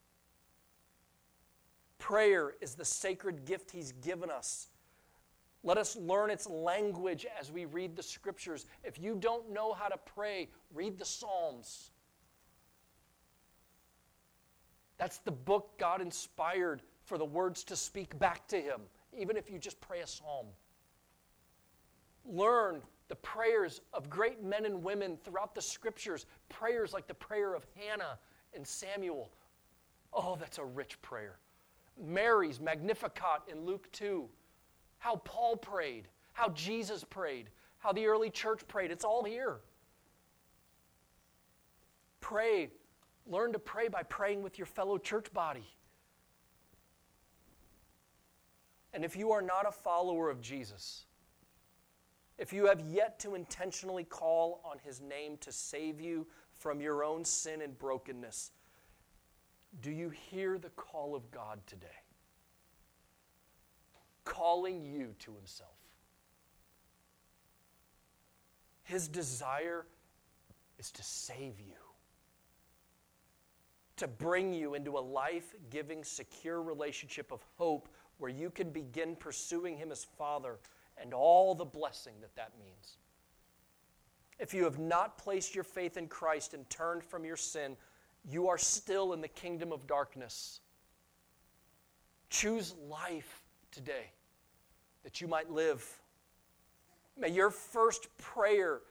Prayer 1.99 2.55
is 2.59 2.75
the 2.75 2.85
sacred 2.85 3.45
gift 3.45 3.71
he's 3.71 3.91
given 3.91 4.29
us 4.29 4.69
let 5.63 5.77
us 5.77 5.95
learn 5.95 6.29
its 6.29 6.47
language 6.47 7.25
as 7.39 7.51
we 7.51 7.65
read 7.65 7.95
the 7.95 8.03
scriptures. 8.03 8.65
If 8.83 8.99
you 8.99 9.15
don't 9.15 9.51
know 9.51 9.73
how 9.73 9.87
to 9.87 9.97
pray, 9.97 10.49
read 10.73 10.97
the 10.97 11.05
Psalms. 11.05 11.91
That's 14.97 15.19
the 15.19 15.31
book 15.31 15.77
God 15.77 16.01
inspired 16.01 16.81
for 17.05 17.17
the 17.17 17.25
words 17.25 17.63
to 17.65 17.75
speak 17.75 18.17
back 18.19 18.47
to 18.49 18.59
Him, 18.59 18.81
even 19.17 19.37
if 19.37 19.49
you 19.49 19.57
just 19.57 19.79
pray 19.81 20.01
a 20.01 20.07
psalm. 20.07 20.47
Learn 22.25 22.81
the 23.09 23.15
prayers 23.15 23.81
of 23.93 24.09
great 24.09 24.43
men 24.43 24.65
and 24.65 24.83
women 24.83 25.17
throughout 25.23 25.55
the 25.55 25.61
scriptures, 25.61 26.25
prayers 26.49 26.93
like 26.93 27.07
the 27.07 27.13
prayer 27.13 27.53
of 27.53 27.65
Hannah 27.75 28.17
and 28.53 28.65
Samuel. 28.65 29.29
Oh, 30.13 30.37
that's 30.39 30.57
a 30.57 30.63
rich 30.63 31.01
prayer. 31.01 31.37
Mary's 32.01 32.59
Magnificat 32.59 33.41
in 33.51 33.65
Luke 33.65 33.91
2 33.91 34.27
how 35.03 35.17
Paul 35.17 35.57
prayed, 35.57 36.07
how 36.31 36.47
Jesus 36.51 37.03
prayed, 37.03 37.49
how 37.79 37.91
the 37.91 38.05
early 38.05 38.29
church 38.29 38.65
prayed. 38.69 38.89
It's 38.89 39.03
all 39.03 39.25
here. 39.25 39.57
Pray. 42.21 42.69
Learn 43.27 43.51
to 43.51 43.59
pray 43.59 43.89
by 43.89 44.03
praying 44.03 44.43
with 44.43 44.57
your 44.57 44.65
fellow 44.65 44.97
church 44.97 45.33
body. 45.33 45.67
And 48.93 49.03
if 49.03 49.17
you 49.17 49.33
are 49.33 49.41
not 49.41 49.67
a 49.67 49.73
follower 49.73 50.29
of 50.29 50.39
Jesus, 50.39 51.03
if 52.37 52.53
you 52.53 52.67
have 52.67 52.79
yet 52.79 53.19
to 53.19 53.35
intentionally 53.35 54.05
call 54.05 54.61
on 54.63 54.77
his 54.85 55.01
name 55.01 55.35
to 55.41 55.51
save 55.51 55.99
you 55.99 56.25
from 56.53 56.79
your 56.79 57.03
own 57.03 57.25
sin 57.25 57.61
and 57.61 57.77
brokenness, 57.77 58.51
do 59.81 59.91
you 59.91 60.09
hear 60.09 60.57
the 60.57 60.69
call 60.69 61.13
of 61.13 61.29
God 61.29 61.59
today? 61.67 62.02
Calling 64.25 64.83
you 64.83 65.15
to 65.19 65.33
Himself. 65.35 65.71
His 68.83 69.07
desire 69.07 69.85
is 70.77 70.91
to 70.91 71.03
save 71.03 71.59
you, 71.59 71.75
to 73.97 74.07
bring 74.07 74.53
you 74.53 74.73
into 74.73 74.97
a 74.97 74.99
life 74.99 75.55
giving, 75.69 76.03
secure 76.03 76.61
relationship 76.61 77.31
of 77.31 77.43
hope 77.57 77.87
where 78.17 78.31
you 78.31 78.49
can 78.49 78.69
begin 78.69 79.15
pursuing 79.15 79.77
Him 79.77 79.91
as 79.91 80.03
Father 80.03 80.59
and 80.97 81.13
all 81.13 81.55
the 81.55 81.65
blessing 81.65 82.13
that 82.21 82.35
that 82.35 82.51
means. 82.59 82.97
If 84.39 84.53
you 84.53 84.63
have 84.63 84.79
not 84.79 85.17
placed 85.17 85.55
your 85.55 85.63
faith 85.63 85.95
in 85.95 86.07
Christ 86.07 86.53
and 86.53 86.69
turned 86.69 87.03
from 87.03 87.23
your 87.23 87.37
sin, 87.37 87.77
you 88.29 88.47
are 88.47 88.57
still 88.57 89.13
in 89.13 89.21
the 89.21 89.27
kingdom 89.27 89.71
of 89.71 89.87
darkness. 89.87 90.59
Choose 92.29 92.73
life 92.89 93.42
today 93.73 94.11
that 95.03 95.19
you 95.19 95.27
might 95.27 95.51
live. 95.51 95.85
May 97.17 97.29
your 97.29 97.49
first 97.49 98.15
prayer 98.17 98.81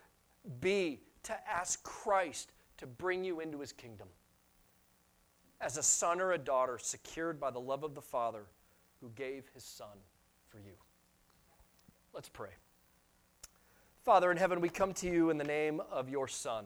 be 0.61 1.01
to 1.23 1.49
ask 1.49 1.83
Christ 1.83 2.53
to 2.79 2.87
bring 2.87 3.25
you 3.25 3.41
into 3.41 3.61
his 3.61 3.73
kingdom 3.73 4.09
as 5.61 5.79
a 5.79 5.83
son 5.83 6.21
or 6.21 6.33
a 6.33 6.39
daughter 6.39 6.79
secured 6.81 7.39
by 7.41 7.51
the 7.51 7.61
love 7.61 7.85
of 7.85 7.95
the 7.95 8.03
Father 8.03 8.45
who 9.01 9.11
gave 9.15 9.49
his 9.55 9.65
son 9.65 9.97
for 10.49 10.59
you. 10.59 10.75
Let's 12.13 12.29
pray. 12.29 12.51
Father 14.05 14.31
in 14.33 14.37
heaven, 14.37 14.61
we 14.61 14.69
come 14.69 14.93
to 14.95 15.07
you 15.07 15.31
in 15.31 15.39
the 15.39 15.45
name 15.45 15.81
of 15.91 16.09
your 16.09 16.27
Son. 16.27 16.65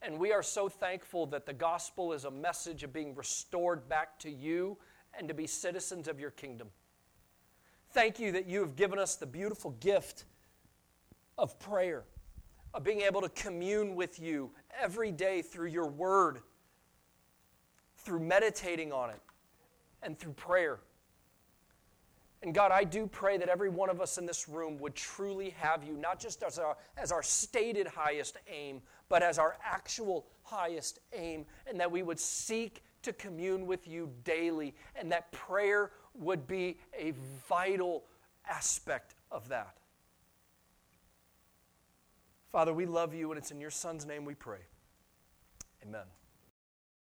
And 0.00 0.18
we 0.18 0.32
are 0.32 0.42
so 0.42 0.68
thankful 0.68 1.26
that 1.26 1.44
the 1.44 1.52
gospel 1.52 2.12
is 2.12 2.24
a 2.24 2.30
message 2.30 2.82
of 2.84 2.92
being 2.92 3.14
restored 3.14 3.88
back 3.88 4.18
to 4.20 4.30
you 4.30 4.78
and 5.18 5.28
to 5.28 5.34
be 5.34 5.46
citizens 5.46 6.08
of 6.08 6.20
your 6.20 6.30
kingdom. 6.30 6.68
Thank 7.90 8.18
you 8.18 8.32
that 8.32 8.46
you 8.46 8.60
have 8.60 8.76
given 8.76 8.98
us 8.98 9.16
the 9.16 9.26
beautiful 9.26 9.72
gift 9.80 10.24
of 11.36 11.58
prayer, 11.58 12.04
of 12.74 12.84
being 12.84 13.00
able 13.00 13.20
to 13.22 13.28
commune 13.30 13.96
with 13.96 14.20
you 14.20 14.50
every 14.80 15.10
day 15.10 15.42
through 15.42 15.68
your 15.68 15.88
word, 15.88 16.40
through 17.96 18.20
meditating 18.20 18.92
on 18.92 19.10
it, 19.10 19.20
and 20.02 20.18
through 20.18 20.32
prayer. 20.32 20.80
And 22.42 22.54
God, 22.54 22.70
I 22.70 22.84
do 22.84 23.06
pray 23.06 23.36
that 23.38 23.48
every 23.48 23.68
one 23.68 23.90
of 23.90 24.00
us 24.00 24.16
in 24.16 24.26
this 24.26 24.48
room 24.48 24.78
would 24.78 24.94
truly 24.94 25.50
have 25.58 25.82
you, 25.82 25.94
not 25.94 26.20
just 26.20 26.44
as 26.44 26.58
our, 26.58 26.76
as 26.96 27.10
our 27.10 27.22
stated 27.22 27.88
highest 27.88 28.36
aim, 28.48 28.80
but 29.08 29.22
as 29.22 29.38
our 29.38 29.56
actual 29.64 30.26
highest 30.42 31.00
aim, 31.12 31.46
and 31.66 31.80
that 31.80 31.90
we 31.90 32.02
would 32.02 32.20
seek 32.20 32.84
to 33.08 33.12
commune 33.14 33.66
with 33.66 33.88
you 33.88 34.10
daily, 34.22 34.74
and 34.94 35.10
that 35.10 35.32
prayer 35.32 35.90
would 36.14 36.46
be 36.46 36.78
a 36.96 37.12
vital 37.48 38.04
aspect 38.48 39.14
of 39.30 39.48
that. 39.48 39.74
Father, 42.52 42.72
we 42.72 42.86
love 42.86 43.14
you, 43.14 43.30
and 43.30 43.38
it's 43.38 43.50
in 43.50 43.60
your 43.60 43.70
Son's 43.70 44.06
name 44.06 44.24
we 44.24 44.34
pray. 44.34 44.60
Amen. 45.82 46.06